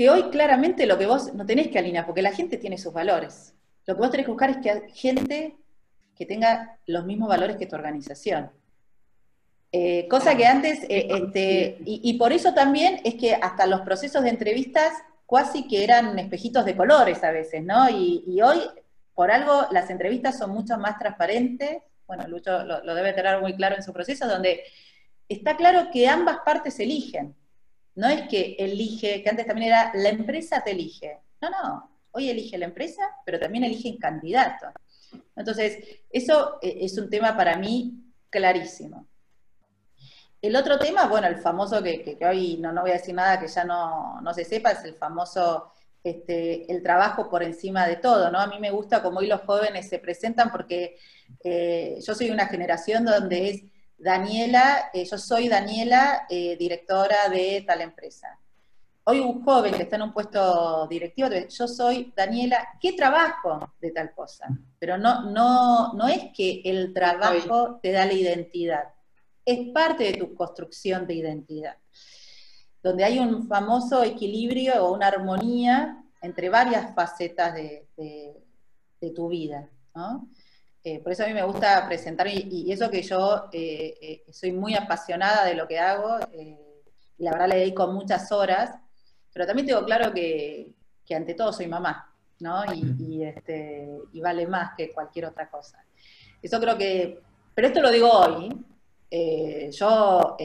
Que 0.00 0.08
hoy 0.08 0.30
claramente 0.30 0.86
lo 0.86 0.96
que 0.96 1.04
vos 1.04 1.34
no 1.34 1.44
tenés 1.44 1.68
que 1.68 1.78
alinear, 1.78 2.06
porque 2.06 2.22
la 2.22 2.32
gente 2.32 2.56
tiene 2.56 2.78
sus 2.78 2.90
valores. 2.90 3.52
Lo 3.84 3.94
que 3.94 4.00
vos 4.00 4.10
tenés 4.10 4.24
que 4.24 4.32
buscar 4.32 4.48
es 4.48 4.56
que 4.56 4.88
gente 4.94 5.58
que 6.16 6.24
tenga 6.24 6.78
los 6.86 7.04
mismos 7.04 7.28
valores 7.28 7.58
que 7.58 7.66
tu 7.66 7.76
organización. 7.76 8.50
Eh, 9.70 10.08
cosa 10.08 10.34
que 10.34 10.46
antes, 10.46 10.84
eh, 10.84 11.06
este, 11.10 11.76
y, 11.84 12.14
por 12.14 12.32
eso 12.32 12.54
también 12.54 13.02
es 13.04 13.16
que 13.16 13.34
hasta 13.34 13.66
los 13.66 13.82
procesos 13.82 14.22
de 14.22 14.30
entrevistas 14.30 14.94
casi 15.30 15.68
que 15.68 15.84
eran 15.84 16.18
espejitos 16.18 16.64
de 16.64 16.78
colores 16.78 17.22
a 17.22 17.30
veces, 17.30 17.62
¿no? 17.62 17.90
Y, 17.90 18.40
hoy, 18.40 18.58
por 19.14 19.30
algo, 19.30 19.66
las 19.70 19.90
entrevistas 19.90 20.38
son 20.38 20.48
mucho 20.52 20.78
más 20.78 20.98
transparentes, 20.98 21.82
bueno, 22.06 22.26
Lucho 22.26 22.64
lo, 22.64 22.82
lo, 22.82 22.94
debe 22.94 23.12
tener 23.12 23.38
muy 23.42 23.54
claro 23.54 23.76
en 23.76 23.82
su 23.82 23.92
proceso, 23.92 24.26
donde 24.26 24.62
está 25.28 25.58
claro 25.58 25.90
que 25.92 26.08
ambas 26.08 26.38
partes 26.42 26.80
eligen. 26.80 27.36
No 28.00 28.08
es 28.08 28.22
que 28.28 28.56
elige, 28.58 29.22
que 29.22 29.28
antes 29.28 29.46
también 29.46 29.68
era 29.68 29.92
la 29.94 30.08
empresa 30.08 30.62
te 30.64 30.70
elige. 30.70 31.18
No, 31.42 31.50
no, 31.50 31.90
hoy 32.12 32.30
elige 32.30 32.56
la 32.56 32.64
empresa, 32.64 33.02
pero 33.26 33.38
también 33.38 33.64
eligen 33.64 33.98
candidatos. 33.98 34.70
Entonces, 35.36 35.84
eso 36.08 36.58
eh, 36.62 36.78
es 36.80 36.96
un 36.96 37.10
tema 37.10 37.36
para 37.36 37.58
mí 37.58 38.02
clarísimo. 38.30 39.06
El 40.40 40.56
otro 40.56 40.78
tema, 40.78 41.08
bueno, 41.08 41.26
el 41.26 41.36
famoso 41.36 41.82
que, 41.82 42.16
hoy 42.26 42.56
no, 42.56 42.72
no, 42.72 42.80
voy 42.80 42.92
a 42.92 42.94
decir 42.94 43.14
nada 43.14 43.38
que 43.38 43.48
ya 43.48 43.64
no, 43.64 44.22
se 44.32 44.46
sepa, 44.46 44.70
es 44.70 44.82
el 44.84 44.94
famoso 44.94 45.70
este, 46.02 46.72
el 46.72 46.82
trabajo 46.82 47.28
por 47.28 47.42
encima 47.42 47.86
de 47.86 47.96
todo, 47.96 48.30
¿no? 48.30 48.40
A 48.40 48.46
mí 48.46 48.58
me 48.58 48.70
gusta 48.70 49.02
como 49.02 49.18
hoy 49.18 49.26
los 49.26 49.42
jóvenes 49.42 49.90
se 49.90 49.98
presentan 49.98 50.50
porque 50.50 50.96
eh, 51.44 51.98
yo 52.02 52.14
soy 52.14 52.30
una 52.30 52.46
generación 52.46 53.04
donde 53.04 53.50
es 53.50 53.64
Daniela, 54.00 54.90
eh, 54.92 55.04
yo 55.04 55.18
soy 55.18 55.48
Daniela, 55.48 56.26
directora 56.28 57.28
de 57.28 57.64
tal 57.66 57.82
empresa 57.82 58.40
hoy 59.04 59.20
un 59.20 59.42
joven 59.42 59.74
que 59.74 59.82
está 59.82 59.96
en 59.96 60.02
un 60.02 60.12
puesto 60.12 60.86
directivo, 60.88 61.28
yo 61.28 61.68
soy 61.68 62.12
Daniela, 62.16 62.68
¿qué 62.80 62.92
trabajo 62.92 63.72
de 63.80 63.90
tal 63.90 64.12
cosa? 64.14 64.48
Pero 64.78 64.98
no, 64.98 65.30
no, 65.30 65.92
no 65.94 66.08
es 66.08 66.30
que 66.34 66.62
el 66.64 66.92
trabajo 66.92 67.80
te 67.82 67.92
da 67.92 68.06
la 68.06 68.12
identidad, 68.12 68.84
es 69.44 69.72
parte 69.72 70.04
de 70.04 70.14
tu 70.14 70.34
construcción 70.34 71.06
de 71.06 71.14
identidad, 71.14 71.76
donde 72.82 73.04
hay 73.04 73.18
un 73.18 73.48
famoso 73.48 74.02
equilibrio 74.02 74.84
o 74.84 74.94
una 74.94 75.08
armonía 75.08 76.04
entre 76.22 76.48
varias 76.48 76.94
facetas 76.94 77.54
de, 77.54 77.86
tu 79.16 79.28
vida. 79.28 79.68
Eh, 80.82 80.98
por 81.00 81.12
eso 81.12 81.24
a 81.24 81.26
mí 81.26 81.34
me 81.34 81.42
gusta 81.42 81.86
presentar, 81.86 82.26
y, 82.28 82.72
eso 82.72 82.90
que 82.90 83.02
yo 83.02 83.48
eh, 83.52 83.94
eh, 84.00 84.24
soy 84.32 84.52
muy 84.52 84.74
apasionada 84.74 85.44
de 85.44 85.54
lo 85.54 85.68
que 85.68 85.78
hago, 85.78 86.18
y 86.32 87.24
la 87.24 87.32
verdad 87.32 87.48
le 87.48 87.56
dedico 87.56 87.86
muchas 87.88 88.32
horas, 88.32 88.74
pero 89.32 89.46
también 89.46 89.66
tengo 89.66 89.84
claro 89.84 90.12
que, 90.12 90.74
ante 91.14 91.34
todo 91.34 91.52
soy 91.52 91.66
mamá, 91.66 92.14
¿no? 92.38 92.62
Y, 92.72 93.24
este, 93.24 93.88
y 94.12 94.20
vale 94.20 94.46
más 94.46 94.72
que 94.76 94.92
cualquier 94.92 95.26
otra 95.26 95.50
cosa. 95.50 95.84
Eso 96.40 96.60
creo 96.60 96.78
que, 96.78 97.20
pero 97.52 97.66
esto 97.68 97.82
lo 97.82 97.90
digo 97.90 98.08
hoy, 98.10 98.48
yo, 99.72 100.36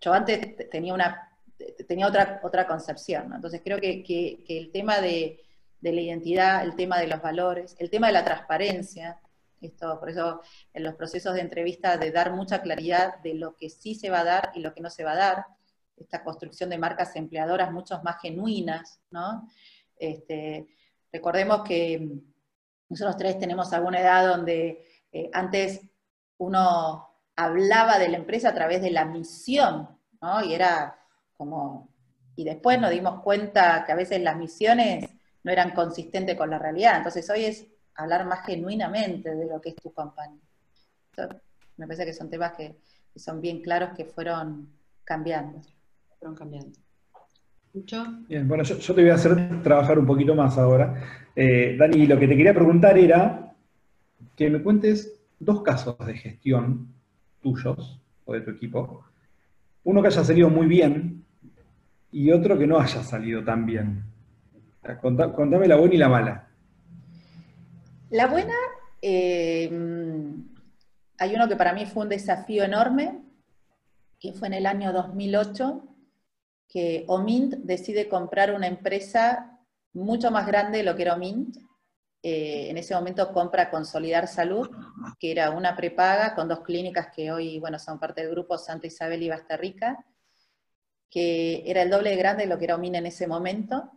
yo 0.00 0.12
antes 0.12 0.70
tenía 0.70 0.94
una 0.94 1.28
tenía 1.86 2.06
otra, 2.06 2.40
otra 2.42 2.66
concepción, 2.66 3.28
¿no? 3.28 3.36
entonces 3.36 3.60
creo 3.62 3.78
que, 3.80 4.44
el 4.48 4.70
tema 4.72 5.00
de, 5.00 5.40
de, 5.82 5.92
la 5.92 6.00
identidad, 6.00 6.64
el 6.64 6.74
tema 6.74 6.98
de 6.98 7.08
los 7.08 7.20
valores, 7.20 7.76
el 7.78 7.90
tema 7.90 8.06
de 8.06 8.14
la 8.14 8.24
transparencia, 8.24 9.20
esto, 9.60 9.98
por 10.00 10.10
eso 10.10 10.40
en 10.72 10.82
los 10.82 10.94
procesos 10.94 11.34
de 11.34 11.40
entrevista 11.40 11.96
de 11.96 12.10
dar 12.10 12.32
mucha 12.32 12.62
claridad 12.62 13.18
de 13.22 13.34
lo 13.34 13.56
que 13.56 13.68
sí 13.68 13.94
se 13.94 14.10
va 14.10 14.20
a 14.20 14.24
dar 14.24 14.52
y 14.54 14.60
lo 14.60 14.74
que 14.74 14.80
no 14.80 14.90
se 14.90 15.04
va 15.04 15.12
a 15.12 15.16
dar, 15.16 15.46
esta 15.96 16.24
construcción 16.24 16.70
de 16.70 16.78
marcas 16.78 17.14
empleadoras 17.16 17.70
mucho 17.70 18.00
más 18.02 18.20
genuinas, 18.20 19.00
¿no? 19.10 19.48
Este, 19.96 20.66
recordemos 21.12 21.62
que 21.62 22.08
nosotros 22.88 23.16
tres 23.16 23.38
tenemos 23.38 23.72
alguna 23.72 24.00
edad 24.00 24.26
donde 24.26 24.84
eh, 25.12 25.30
antes 25.32 25.80
uno 26.38 27.08
hablaba 27.36 27.98
de 27.98 28.08
la 28.08 28.16
empresa 28.16 28.50
a 28.50 28.54
través 28.54 28.82
de 28.82 28.90
la 28.90 29.04
misión, 29.04 29.88
¿no? 30.20 30.44
Y 30.44 30.54
era 30.54 30.98
como, 31.36 31.88
y 32.36 32.44
después 32.44 32.80
nos 32.80 32.90
dimos 32.90 33.22
cuenta 33.22 33.84
que 33.84 33.92
a 33.92 33.96
veces 33.96 34.20
las 34.20 34.36
misiones 34.36 35.08
no 35.44 35.52
eran 35.52 35.72
consistentes 35.72 36.36
con 36.36 36.50
la 36.50 36.58
realidad, 36.58 36.98
entonces 36.98 37.28
hoy 37.30 37.44
es 37.44 37.66
hablar 37.94 38.26
más 38.26 38.44
genuinamente 38.46 39.34
de 39.34 39.46
lo 39.46 39.60
que 39.60 39.70
es 39.70 39.76
tu 39.76 39.92
compañía. 39.92 40.40
me 41.76 41.86
parece 41.86 42.06
que 42.06 42.14
son 42.14 42.30
temas 42.30 42.52
que 42.52 42.76
son 43.16 43.40
bien 43.40 43.60
claros 43.60 43.90
que 43.96 44.04
fueron 44.04 44.68
cambiando 45.04 45.60
fueron 46.22 46.36
cambiando. 46.36 46.78
Bien, 48.28 48.46
bueno, 48.46 48.62
yo, 48.62 48.94
te 48.94 49.00
voy 49.00 49.10
a 49.10 49.14
hacer 49.14 49.62
trabajar 49.62 49.98
un 49.98 50.06
poquito 50.06 50.34
más 50.34 50.56
ahora. 50.58 50.94
Eh, 51.34 51.74
Dani, 51.78 52.06
lo 52.06 52.18
que 52.18 52.28
te 52.28 52.36
quería 52.36 52.54
preguntar 52.54 52.96
era 52.96 53.54
que 54.36 54.50
me 54.50 54.62
cuentes 54.62 55.20
dos 55.40 55.62
casos 55.62 55.96
de 56.06 56.14
gestión 56.14 56.88
tuyos 57.42 58.00
o 58.24 58.34
de 58.34 58.42
tu 58.42 58.50
equipo. 58.50 59.04
Uno 59.84 60.00
que 60.00 60.08
haya 60.08 60.22
salido 60.22 60.48
muy 60.48 60.66
bien 60.66 61.24
y 62.12 62.30
otro 62.30 62.56
que 62.58 62.66
no 62.66 62.78
haya 62.78 63.02
salido 63.02 63.42
tan 63.42 63.66
bien. 63.66 64.04
Contame 65.00 65.68
la 65.68 65.76
buena 65.76 65.94
y 65.94 65.98
la 65.98 66.08
mala. 66.08 66.48
La 68.10 68.26
buena, 68.26 68.54
eh, 69.00 69.70
hay 71.18 71.34
uno 71.34 71.48
que 71.48 71.56
para 71.56 71.72
mí 71.72 71.86
fue 71.86 72.02
un 72.02 72.08
desafío 72.08 72.64
enorme, 72.64 73.22
que 74.18 74.32
fue 74.32 74.48
en 74.48 74.54
el 74.54 74.66
año 74.66 74.92
2008, 74.92 75.82
que 76.68 77.04
Omint 77.08 77.54
decide 77.54 78.08
comprar 78.08 78.54
una 78.54 78.66
empresa 78.66 79.58
mucho 79.92 80.30
más 80.30 80.46
grande 80.46 80.78
de 80.78 80.84
lo 80.84 80.96
que 80.96 81.02
era 81.02 81.14
Omint. 81.14 81.56
Eh, 82.22 82.70
en 82.70 82.78
ese 82.78 82.94
momento 82.94 83.32
compra 83.32 83.70
Consolidar 83.70 84.28
Salud, 84.28 84.70
que 85.18 85.32
era 85.32 85.50
una 85.50 85.76
prepaga 85.76 86.34
con 86.34 86.48
dos 86.48 86.60
clínicas 86.60 87.08
que 87.14 87.32
hoy 87.32 87.58
bueno, 87.58 87.78
son 87.78 87.98
parte 87.98 88.22
del 88.22 88.30
grupo 88.30 88.58
Santa 88.58 88.86
Isabel 88.86 89.22
y 89.22 89.28
Basta 89.28 89.56
Rica, 89.56 90.04
que 91.10 91.62
era 91.66 91.82
el 91.82 91.90
doble 91.90 92.10
de 92.10 92.16
grande 92.16 92.44
de 92.44 92.48
lo 92.48 92.58
que 92.58 92.64
era 92.64 92.76
Omint 92.76 92.96
en 92.96 93.06
ese 93.06 93.26
momento. 93.26 93.90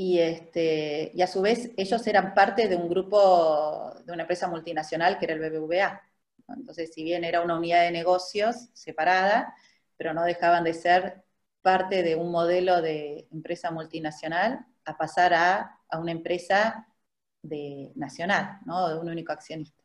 Y, 0.00 0.20
este, 0.20 1.10
y 1.12 1.22
a 1.22 1.26
su 1.26 1.42
vez 1.42 1.72
ellos 1.76 2.06
eran 2.06 2.32
parte 2.32 2.68
de 2.68 2.76
un 2.76 2.88
grupo, 2.88 3.92
de 4.04 4.12
una 4.12 4.22
empresa 4.22 4.46
multinacional 4.46 5.18
que 5.18 5.24
era 5.24 5.34
el 5.34 5.40
BBVA. 5.40 6.00
Entonces, 6.50 6.92
si 6.94 7.02
bien 7.02 7.24
era 7.24 7.40
una 7.42 7.56
unidad 7.58 7.82
de 7.82 7.90
negocios 7.90 8.68
separada, 8.74 9.52
pero 9.96 10.14
no 10.14 10.22
dejaban 10.22 10.62
de 10.62 10.74
ser 10.74 11.24
parte 11.62 12.04
de 12.04 12.14
un 12.14 12.30
modelo 12.30 12.80
de 12.80 13.26
empresa 13.32 13.72
multinacional 13.72 14.64
a 14.84 14.96
pasar 14.96 15.34
a, 15.34 15.80
una 15.98 16.12
empresa 16.12 16.86
de, 17.42 17.90
nacional, 17.96 18.60
¿no? 18.66 18.88
de 18.88 19.00
un 19.00 19.08
único 19.08 19.32
accionista. 19.32 19.77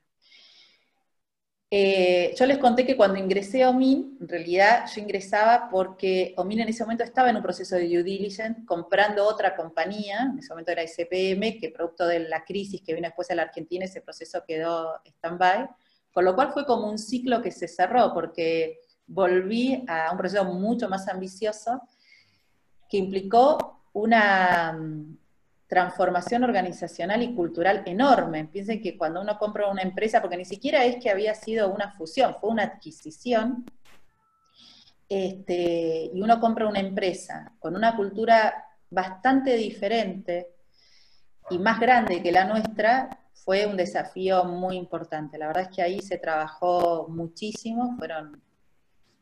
Eh, 1.75 2.36
yo 2.38 2.45
les 2.45 2.59
conté 2.59 2.86
que 2.86 2.95
cuando 2.95 3.17
ingresé 3.17 3.63
a 3.63 3.71
OMIN, 3.71 4.19
en 4.21 4.27
realidad 4.27 4.86
yo 4.93 5.01
ingresaba 5.01 5.69
porque 5.71 6.36
OMIN 6.38 6.59
en 6.59 6.69
ese 6.69 6.83
momento 6.83 7.03
estaba 7.03 7.31
en 7.31 7.38
un 7.38 7.41
proceso 7.41 7.75
de 7.75 7.88
due 7.88 8.03
diligence, 8.03 8.63
comprando 8.63 9.25
otra 9.25 9.55
compañía, 9.55 10.29
en 10.31 10.38
ese 10.38 10.49
momento 10.49 10.71
era 10.71 10.83
SPM, 10.83 11.59
que 11.59 11.73
producto 11.75 12.05
de 12.05 12.19
la 12.29 12.45
crisis 12.45 12.79
que 12.83 12.93
vino 12.93 13.07
después 13.07 13.31
a 13.31 13.33
la 13.33 13.41
Argentina, 13.41 13.86
ese 13.86 14.01
proceso 14.01 14.43
quedó 14.47 15.01
stand-by, 15.03 15.67
con 16.13 16.25
lo 16.25 16.36
cual 16.36 16.53
fue 16.53 16.63
como 16.63 16.88
un 16.88 16.99
ciclo 16.99 17.41
que 17.41 17.49
se 17.49 17.67
cerró, 17.67 18.13
porque 18.13 18.81
volví 19.07 19.83
a 19.88 20.12
un 20.12 20.17
proceso 20.19 20.45
mucho 20.45 20.88
más 20.88 21.07
ambicioso 21.07 21.81
que 22.88 22.97
implicó 22.97 23.81
una 23.93 24.77
transformación 25.73 26.43
organizacional 26.43 27.23
y 27.23 27.33
cultural 27.33 27.81
enorme. 27.88 28.45
Piensen 28.45 28.79
que 28.79 28.95
cuando 28.95 29.21
uno 29.21 29.39
compra 29.39 29.71
una 29.71 29.81
empresa, 29.81 30.21
porque 30.21 30.38
ni 30.38 30.45
siquiera 30.45 30.86
es 30.86 31.01
que 31.01 31.09
había 31.09 31.33
sido 31.33 31.73
una 31.73 31.91
fusión, 31.93 32.36
fue 32.39 32.51
una 32.51 32.62
adquisición, 32.62 33.65
este, 35.09 36.12
y 36.13 36.21
uno 36.21 36.39
compra 36.39 36.67
una 36.67 36.79
empresa 36.79 37.53
con 37.57 37.75
una 37.75 37.95
cultura 37.95 38.67
bastante 38.91 39.55
diferente 39.55 40.49
y 41.49 41.57
más 41.57 41.79
grande 41.79 42.21
que 42.21 42.31
la 42.31 42.45
nuestra, 42.45 43.09
fue 43.33 43.65
un 43.65 43.75
desafío 43.75 44.43
muy 44.43 44.77
importante. 44.77 45.39
La 45.39 45.47
verdad 45.47 45.63
es 45.63 45.75
que 45.75 45.81
ahí 45.81 46.01
se 46.01 46.19
trabajó 46.19 47.07
muchísimo, 47.09 47.95
fueron 47.97 48.43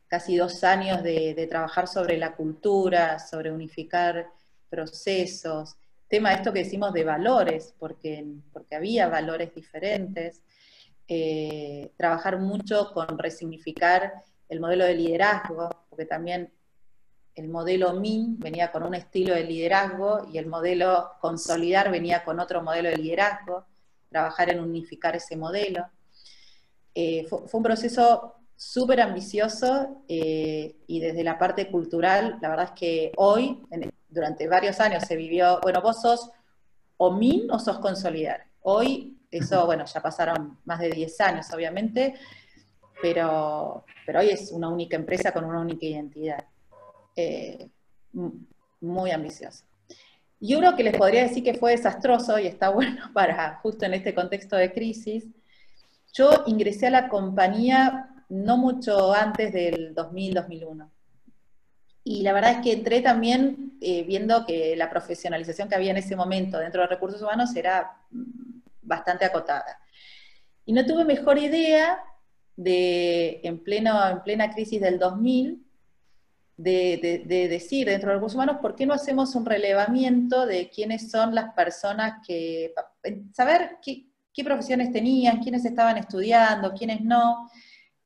casi 0.06 0.36
dos 0.36 0.62
años 0.64 1.02
de, 1.02 1.46
trabajar 1.48 1.88
sobre 1.88 2.18
la 2.18 2.36
cultura, 2.36 3.18
sobre 3.18 3.50
unificar 3.50 4.28
procesos, 4.68 5.76
tema 6.12 6.34
esto 6.34 6.52
que 6.52 6.58
decimos 6.58 6.92
de 6.92 7.04
valores, 7.04 7.74
porque, 7.78 8.26
porque 8.52 8.76
había 8.76 9.08
valores 9.08 9.54
diferentes, 9.54 10.42
eh, 11.08 11.90
trabajar 11.96 12.38
mucho 12.38 12.92
con 12.92 13.18
resignificar 13.18 14.12
el 14.50 14.60
modelo 14.60 14.84
de 14.84 14.94
liderazgo, 14.94 15.70
porque 15.88 16.04
también 16.04 16.52
el 17.34 17.48
modelo 17.48 17.94
MIN 17.94 18.38
venía 18.38 18.70
con 18.70 18.82
un 18.82 18.94
estilo 18.94 19.34
de 19.34 19.44
liderazgo 19.44 20.28
y 20.30 20.36
el 20.36 20.48
modelo 20.48 21.12
consolidar 21.18 21.90
venía 21.90 22.22
con 22.24 22.40
otro 22.40 22.62
modelo 22.62 22.90
de 22.90 22.98
liderazgo, 22.98 23.64
trabajar 24.10 24.50
en 24.50 24.60
unificar 24.60 25.16
ese 25.16 25.34
modelo. 25.34 25.86
Eh, 26.94 27.24
fue, 27.26 27.40
un 27.50 27.62
proceso 27.62 28.34
súper 28.54 29.00
ambicioso 29.00 30.04
eh, 30.08 30.76
y 30.86 31.00
desde 31.00 31.24
la 31.24 31.38
parte 31.38 31.70
cultural, 31.70 32.36
la 32.42 32.50
verdad 32.50 32.66
es 32.66 32.78
que 32.78 33.12
hoy, 33.16 33.62
durante 34.12 34.46
varios 34.48 34.80
años 34.80 35.04
se 35.04 35.16
vivió, 35.16 35.60
bueno, 35.62 35.80
vos 35.82 36.00
sos 36.00 36.30
o 36.96 37.10
MIN 37.10 37.50
o 37.50 37.58
sos 37.58 37.78
consolidar. 37.78 38.44
Hoy, 38.62 39.18
eso, 39.30 39.66
bueno, 39.66 39.84
ya 39.86 40.00
pasaron 40.00 40.58
más 40.64 40.78
de 40.78 40.90
10 40.90 41.20
años, 41.20 41.46
obviamente, 41.52 42.14
pero, 43.00 43.84
pero 44.06 44.20
hoy 44.20 44.30
es 44.30 44.52
una 44.52 44.68
única 44.68 44.96
empresa 44.96 45.32
con 45.32 45.44
una 45.44 45.60
única 45.60 45.86
identidad. 45.86 46.44
Eh, 47.16 47.68
muy 48.80 49.10
ambiciosa. 49.10 49.64
Y 50.38 50.54
uno 50.54 50.74
que 50.74 50.82
les 50.82 50.96
podría 50.96 51.22
decir 51.22 51.44
que 51.44 51.54
fue 51.54 51.70
desastroso 51.70 52.38
y 52.38 52.46
está 52.46 52.68
bueno 52.70 53.10
para 53.12 53.56
justo 53.62 53.86
en 53.86 53.94
este 53.94 54.14
contexto 54.14 54.56
de 54.56 54.72
crisis, 54.72 55.28
yo 56.12 56.44
ingresé 56.46 56.88
a 56.88 56.90
la 56.90 57.08
compañía 57.08 58.08
no 58.28 58.56
mucho 58.56 59.12
antes 59.14 59.52
del 59.52 59.94
2000-2001. 59.94 60.88
Y 62.12 62.22
la 62.22 62.34
verdad 62.34 62.50
es 62.50 62.58
que 62.58 62.72
entré 62.74 63.00
también 63.00 63.72
eh, 63.80 64.02
viendo 64.02 64.44
que 64.44 64.76
la 64.76 64.90
profesionalización 64.90 65.66
que 65.66 65.76
había 65.76 65.92
en 65.92 65.96
ese 65.96 66.14
momento 66.14 66.58
dentro 66.58 66.82
de 66.82 66.88
recursos 66.88 67.22
humanos 67.22 67.56
era 67.56 67.90
mm, 68.10 68.60
bastante 68.82 69.24
acotada. 69.24 69.78
Y 70.66 70.74
no 70.74 70.84
tuve 70.84 71.06
mejor 71.06 71.38
idea 71.38 71.98
de, 72.54 73.40
en, 73.42 73.64
pleno, 73.64 74.06
en 74.10 74.22
plena 74.22 74.50
crisis 74.50 74.78
del 74.78 74.98
2000, 74.98 75.64
de, 76.58 77.24
decir 77.48 77.86
dentro 77.86 78.10
de 78.10 78.16
recursos 78.16 78.34
humanos, 78.34 78.58
¿por 78.60 78.76
qué 78.76 78.84
no 78.84 78.92
hacemos 78.92 79.34
un 79.34 79.46
relevamiento 79.46 80.44
de 80.44 80.68
quiénes 80.68 81.10
son 81.10 81.34
las 81.34 81.54
personas 81.54 82.20
que, 82.26 82.74
saber 83.32 83.78
qué, 83.82 84.04
qué 84.34 84.44
profesiones 84.44 84.92
tenían, 84.92 85.42
quiénes 85.42 85.64
estaban 85.64 85.96
estudiando, 85.96 86.74
quiénes 86.74 87.00
no? 87.00 87.48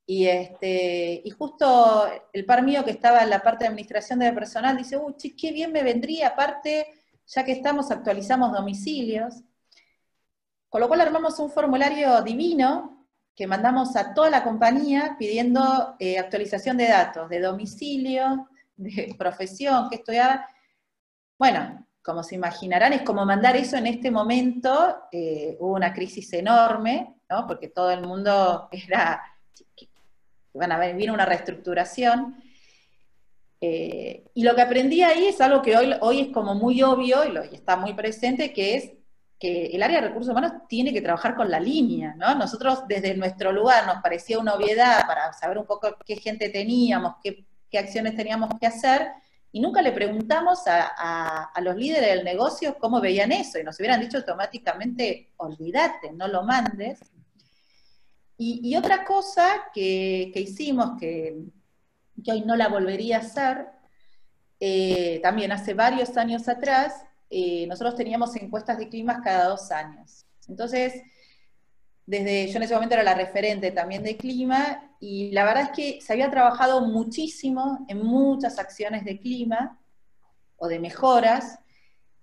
Y, 0.08 0.26
este, 0.26 1.20
y 1.24 1.30
justo 1.30 2.06
el 2.32 2.44
par 2.44 2.62
mío 2.62 2.84
que 2.84 2.92
estaba 2.92 3.22
en 3.22 3.30
la 3.30 3.42
parte 3.42 3.64
de 3.64 3.70
administración 3.70 4.20
del 4.20 4.34
personal 4.34 4.76
dice, 4.76 4.96
uy, 4.96 5.14
qué 5.36 5.50
bien 5.50 5.72
me 5.72 5.82
vendría, 5.82 6.28
aparte, 6.28 6.86
ya 7.26 7.44
que 7.44 7.52
estamos, 7.52 7.90
actualizamos 7.90 8.52
domicilios. 8.52 9.42
Con 10.68 10.80
lo 10.80 10.88
cual 10.88 11.00
armamos 11.00 11.38
un 11.40 11.50
formulario 11.50 12.22
divino 12.22 13.08
que 13.34 13.46
mandamos 13.46 13.96
a 13.96 14.14
toda 14.14 14.30
la 14.30 14.44
compañía 14.44 15.16
pidiendo 15.18 15.96
eh, 15.98 16.18
actualización 16.18 16.76
de 16.76 16.88
datos, 16.88 17.28
de 17.28 17.40
domicilio, 17.40 18.48
de 18.76 19.14
profesión, 19.18 19.90
que 19.90 19.96
estudiaba. 19.96 20.48
Bueno, 21.38 21.86
como 22.02 22.22
se 22.22 22.36
imaginarán, 22.36 22.92
es 22.92 23.02
como 23.02 23.26
mandar 23.26 23.56
eso 23.56 23.76
en 23.76 23.88
este 23.88 24.10
momento. 24.10 25.02
Eh, 25.10 25.56
hubo 25.60 25.74
una 25.74 25.92
crisis 25.92 26.32
enorme, 26.32 27.16
¿no? 27.28 27.46
porque 27.46 27.68
todo 27.68 27.90
el 27.90 28.06
mundo 28.06 28.68
era 28.70 29.20
van 30.56 30.72
a 30.72 30.78
viene 30.92 31.12
una 31.12 31.26
reestructuración. 31.26 32.36
Eh, 33.60 34.24
y 34.34 34.42
lo 34.42 34.54
que 34.54 34.62
aprendí 34.62 35.02
ahí 35.02 35.26
es 35.26 35.40
algo 35.40 35.62
que 35.62 35.76
hoy, 35.76 35.94
hoy 36.00 36.20
es 36.20 36.28
como 36.28 36.54
muy 36.54 36.82
obvio 36.82 37.24
y, 37.24 37.32
lo, 37.32 37.42
está 37.42 37.76
muy 37.76 37.94
presente, 37.94 38.52
que 38.52 38.76
es 38.76 38.92
que 39.38 39.66
el 39.66 39.82
área 39.82 40.00
de 40.00 40.08
recursos 40.08 40.30
humanos 40.30 40.52
tiene 40.68 40.92
que 40.92 41.02
trabajar 41.02 41.36
con 41.36 41.50
la 41.50 41.60
línea, 41.60 42.14
¿no? 42.16 42.34
Nosotros 42.34 42.84
desde 42.88 43.14
nuestro 43.14 43.52
lugar 43.52 43.86
nos 43.86 44.02
parecía 44.02 44.38
una 44.38 44.54
obviedad 44.54 45.06
para 45.06 45.32
saber 45.32 45.58
un 45.58 45.66
poco 45.66 45.96
qué 46.04 46.16
gente 46.16 46.48
teníamos, 46.48 47.16
qué, 47.22 47.44
qué 47.70 47.78
acciones 47.78 48.16
teníamos 48.16 48.50
que 48.58 48.66
hacer, 48.66 49.08
y 49.52 49.60
nunca 49.60 49.80
le 49.80 49.92
preguntamos 49.92 50.66
a, 50.66 51.44
a, 51.44 51.60
los 51.60 51.76
líderes 51.76 52.14
del 52.14 52.24
negocio 52.24 52.76
cómo 52.78 53.00
veían 53.00 53.32
eso, 53.32 53.58
y 53.58 53.64
nos 53.64 53.78
hubieran 53.78 54.00
dicho 54.00 54.18
automáticamente, 54.18 55.30
olvídate, 55.36 56.12
no 56.12 56.28
lo 56.28 56.42
mandes, 56.42 57.00
y, 58.38 58.76
otra 58.76 59.04
cosa 59.04 59.70
que, 59.72 60.30
hicimos, 60.34 60.98
que, 61.00 61.38
hoy 62.28 62.40
no 62.42 62.56
la 62.56 62.68
volvería 62.68 63.16
a 63.16 63.20
hacer, 63.20 63.66
eh, 64.60 65.20
también 65.22 65.52
hace 65.52 65.74
varios 65.74 66.16
años 66.16 66.48
atrás, 66.48 67.04
eh, 67.30 67.66
nosotros 67.66 67.96
teníamos 67.96 68.36
encuestas 68.36 68.78
de 68.78 68.88
climas 68.88 69.22
cada 69.22 69.48
dos 69.48 69.70
años. 69.70 70.26
Entonces, 70.48 71.02
desde, 72.04 72.48
yo 72.48 72.58
en 72.58 72.62
ese 72.62 72.74
momento 72.74 72.94
era 72.94 73.02
la 73.02 73.14
referente 73.14 73.70
también 73.70 74.02
de 74.02 74.16
clima, 74.16 74.94
y 75.00 75.32
la 75.32 75.44
verdad 75.44 75.64
es 75.64 75.70
que 75.70 76.00
se 76.00 76.12
había 76.12 76.30
trabajado 76.30 76.82
muchísimo 76.82 77.86
en 77.88 78.04
muchas 78.04 78.58
acciones 78.58 79.04
de 79.04 79.18
clima 79.18 79.80
o 80.56 80.68
de 80.68 80.78
mejoras, 80.78 81.58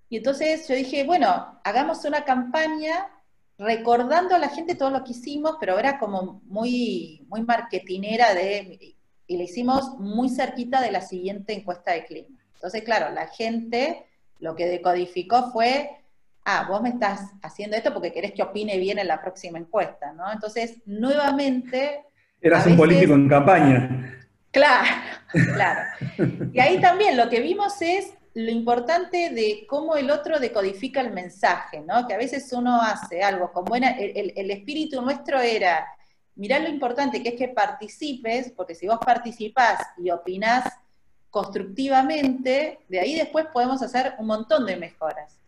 y 0.10 0.18
entonces 0.18 0.68
yo 0.68 0.76
dije, 0.76 1.06
bueno, 1.06 1.60
hagamos 1.64 2.06
una 2.06 2.24
campaña 2.24 3.10
recordando 3.58 4.36
a 4.36 4.40
la 4.40 4.50
gente 4.50 4.76
todo 4.76 4.90
lo 4.90 5.04
que 5.04 5.12
hicimos, 5.12 5.58
pero 5.60 5.78
era 5.78 6.00
como 6.00 6.42
muy, 6.46 7.26
muy 7.30 7.44
marketinera 7.44 8.34
de, 8.34 8.96
y 9.28 9.38
le 9.38 9.44
hicimos 9.44 10.00
muy 10.00 10.30
cerquita 10.30 10.82
de 10.82 10.92
la 10.92 11.02
siguiente 11.02 11.54
encuesta 11.54 11.92
de 11.92 12.06
clima. 12.06 12.38
Entonces, 12.56 12.84
claro, 12.84 13.14
la 13.14 13.28
gente 13.28 14.06
lo 14.40 14.56
que 14.56 14.68
decodificó 14.68 15.52
fue, 15.52 15.90
ah, 16.46 16.66
vos 16.68 16.82
me 16.82 16.90
estás 16.90 17.32
haciendo 17.42 17.78
esto 17.78 17.94
porque 17.94 18.12
querés 18.12 18.34
que 18.34 18.44
opine 18.44 18.78
bien 18.78 19.00
en 19.00 19.08
la 19.08 19.22
próxima 19.22 19.58
encuesta, 19.58 20.14
¿no? 20.14 20.32
Entonces, 20.32 20.82
nuevamente... 20.86 22.04
Eras 22.42 22.66
un 22.68 22.76
político 22.76 23.14
en 23.14 23.30
campaña. 23.30 24.20
Claro, 24.52 24.88
claro. 25.56 25.82
Y 26.52 26.60
ahí 26.60 26.80
también 26.80 27.18
lo 27.18 27.30
que 27.30 27.40
vimos 27.40 27.82
es 27.82 28.14
lo 28.36 28.50
importante 28.50 29.30
de 29.30 29.66
cómo 29.68 29.96
el 29.96 30.10
otro 30.10 30.40
decodifica 30.40 31.02
el 31.02 31.12
mensaje, 31.12 31.82
¿no? 31.82 32.08
Que 32.08 32.16
a 32.16 32.18
veces 32.18 32.52
uno 32.52 32.82
hace 32.82 33.22
algo 33.22 33.52
con 33.52 33.64
buena, 33.64 33.92
el, 33.92 34.50
espíritu 34.50 35.02
nuestro 35.02 35.40
era, 35.40 35.86
mirá 36.36 36.58
lo 36.60 36.68
importante 36.68 37.22
que 37.22 37.30
es 37.30 37.36
que 37.36 37.50
participes, 37.50 38.52
porque 38.56 38.74
si 38.74 38.88
vos 38.88 38.98
participás 39.06 39.82
y 39.98 40.10
opinás 40.10 40.66
constructivamente, 41.30 42.80
de 42.90 43.00
ahí 43.00 43.16
después 43.16 43.46
podemos 43.54 43.82
hacer 43.84 44.16
un 44.18 44.28
montón 44.28 44.66
de 44.66 44.78
mejoras. 44.78 45.40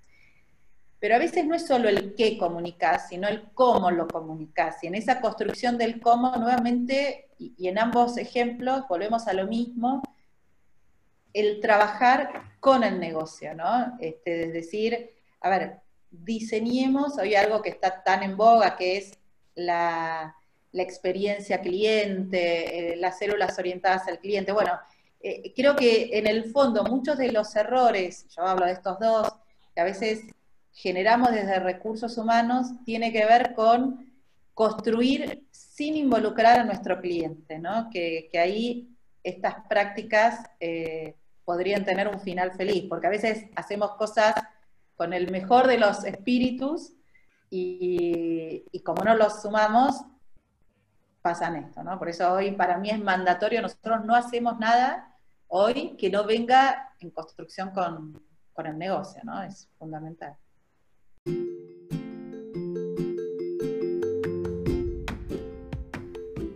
Pero 1.00 1.15
a 1.15 1.19
veces 1.19 1.45
no 1.45 1.56
es 1.56 1.65
solo 1.65 1.89
el 1.89 2.13
qué 2.15 2.38
comunicás, 2.38 3.10
sino 3.10 3.28
el 3.28 3.52
cómo 3.54 3.91
lo 3.91 4.08
comunicás. 4.08 4.84
Y 4.84 4.88
en 4.88 4.95
esa 4.95 5.21
construcción 5.21 5.78
del 5.78 6.00
cómo, 6.00 6.36
nuevamente, 6.38 7.30
y 7.38 7.67
en 7.67 7.80
ambos 7.80 8.17
ejemplos, 8.17 8.88
volvemos 8.88 9.28
a 9.28 9.34
lo 9.34 9.45
mismo, 9.48 10.02
el 11.34 11.60
trabajar 11.60 12.55
con 12.65 12.84
el 12.84 12.99
negocio, 12.99 13.54
¿no? 13.54 13.95
Este, 13.99 14.45
es 14.45 14.54
decir, 14.54 15.12
a 15.39 15.49
ver, 15.51 15.82
diseñemos, 16.10 17.19
hay 17.19 17.36
algo 17.36 17.62
que 17.62 17.69
está 17.69 18.01
tan 18.01 18.23
en 18.23 18.36
boga 18.36 18.75
que 18.75 18.97
es 18.97 19.13
la, 19.54 20.36
experiencia 20.73 21.62
cliente, 21.62 22.93
eh, 22.93 22.95
las 22.95 23.19
células 23.19 23.60
orientadas 23.60 24.08
al 24.08 24.17
cliente. 24.17 24.51
Bueno, 24.51 24.71
eh, 25.21 25.54
creo 25.56 25.75
que 25.75 26.17
en 26.17 26.25
el 26.25 26.45
fondo 26.51 26.84
muchos 26.84 27.19
de 27.19 27.32
los 27.32 27.56
errores, 27.56 28.25
yo 28.36 28.41
hablo 28.41 28.65
de 28.65 28.71
estos 28.71 28.97
dos, 28.99 29.32
que 29.75 29.82
a 29.82 29.84
veces 29.84 30.21
generamos 30.73 31.34
desde 31.34 31.60
recursos 31.60 32.17
humanos, 32.17 32.65
tiene 32.84 33.13
que 33.13 33.28
ver 33.28 33.54
con 33.54 34.12
construir 34.56 35.43
sin 35.51 35.95
involucrar 35.97 36.62
a 36.62 36.63
nuestro 36.63 36.99
cliente, 36.99 37.60
¿no? 37.60 37.91
Que, 37.91 38.28
ahí 38.34 38.89
estas 39.23 39.56
prácticas 39.69 40.49
eh, 40.60 41.13
podrían 41.45 41.86
tener 41.86 42.08
un 42.08 42.19
final 42.19 42.51
feliz, 42.53 42.86
porque 42.89 43.08
a 43.08 43.12
veces 43.12 43.45
hacemos 43.55 43.91
cosas 43.91 44.34
con 44.97 45.13
el 45.13 45.31
mejor 45.31 45.67
de 45.67 45.77
los 45.77 46.03
espíritus 46.03 46.93
y, 47.49 48.65
como 48.84 49.03
no 49.03 49.15
los 49.15 49.41
sumamos, 49.41 50.01
pasan 51.21 51.55
esto, 51.55 51.84
¿no? 51.84 51.97
Por 51.97 52.10
eso 52.10 52.34
hoy 52.34 52.51
para 52.51 52.77
mí 52.77 52.89
es 52.89 52.99
mandatorio, 52.99 53.62
nosotros 53.62 54.03
no 54.03 54.15
hacemos 54.15 54.60
nada 54.60 55.15
hoy 55.47 55.95
que 55.97 56.10
no 56.10 56.25
venga 56.25 56.93
en 56.99 57.12
construcción 57.12 57.71
con, 57.71 58.21
con 58.53 58.65
el 58.65 58.77
negocio, 58.77 59.21
¿no? 59.23 59.41
Es 59.43 59.69
fundamental. 59.77 60.36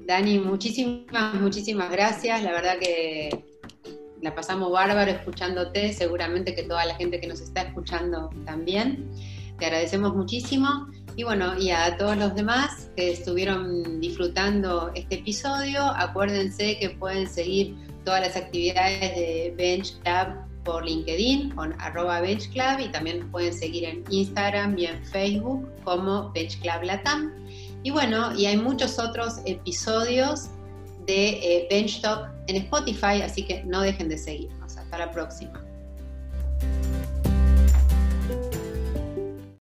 Dani, 0.05 0.39
muchísimas, 0.39 1.35
muchísimas 1.35 1.91
gracias. 1.91 2.41
La 2.41 2.51
verdad 2.51 2.79
que 2.79 3.48
la 4.21 4.35
pasamos 4.35 4.71
bárbaro 4.71 5.11
escuchándote, 5.11 5.93
seguramente 5.93 6.55
que 6.55 6.63
toda 6.63 6.85
la 6.85 6.95
gente 6.95 7.19
que 7.19 7.27
nos 7.27 7.41
está 7.41 7.61
escuchando 7.61 8.29
también. 8.45 9.09
Te 9.57 9.65
agradecemos 9.65 10.15
muchísimo. 10.15 10.87
Y 11.15 11.23
bueno, 11.23 11.57
y 11.59 11.71
a 11.71 11.97
todos 11.97 12.17
los 12.17 12.33
demás 12.35 12.89
que 12.95 13.11
estuvieron 13.11 13.99
disfrutando 13.99 14.91
este 14.95 15.15
episodio, 15.15 15.81
acuérdense 15.83 16.77
que 16.79 16.91
pueden 16.91 17.27
seguir 17.27 17.75
todas 18.05 18.21
las 18.21 18.35
actividades 18.35 19.15
de 19.15 19.53
Bench 19.57 19.99
Club 19.99 20.49
por 20.63 20.85
LinkedIn 20.85 21.51
con 21.51 21.73
arroba 21.81 22.21
Bench 22.21 22.49
Club 22.51 22.79
y 22.79 22.89
también 22.89 23.29
pueden 23.31 23.53
seguir 23.53 23.85
en 23.85 24.03
Instagram 24.09 24.77
y 24.77 24.85
en 24.85 25.03
Facebook 25.05 25.67
como 25.83 26.31
Bench 26.31 26.59
Club 26.61 26.83
Latam. 26.83 27.33
Y 27.83 27.91
bueno, 27.91 28.35
y 28.37 28.45
hay 28.45 28.57
muchos 28.57 28.99
otros 28.99 29.39
episodios 29.45 30.49
de 31.05 31.29
eh, 31.29 31.67
Bench 31.69 32.01
Talk 32.01 32.38
en 32.49 32.55
Spotify, 32.57 33.21
así 33.23 33.43
que 33.43 33.63
no 33.63 33.81
dejen 33.81 34.09
de 34.09 34.17
seguirnos. 34.17 34.77
Hasta 34.77 34.97
la 34.97 35.11
próxima. 35.11 35.68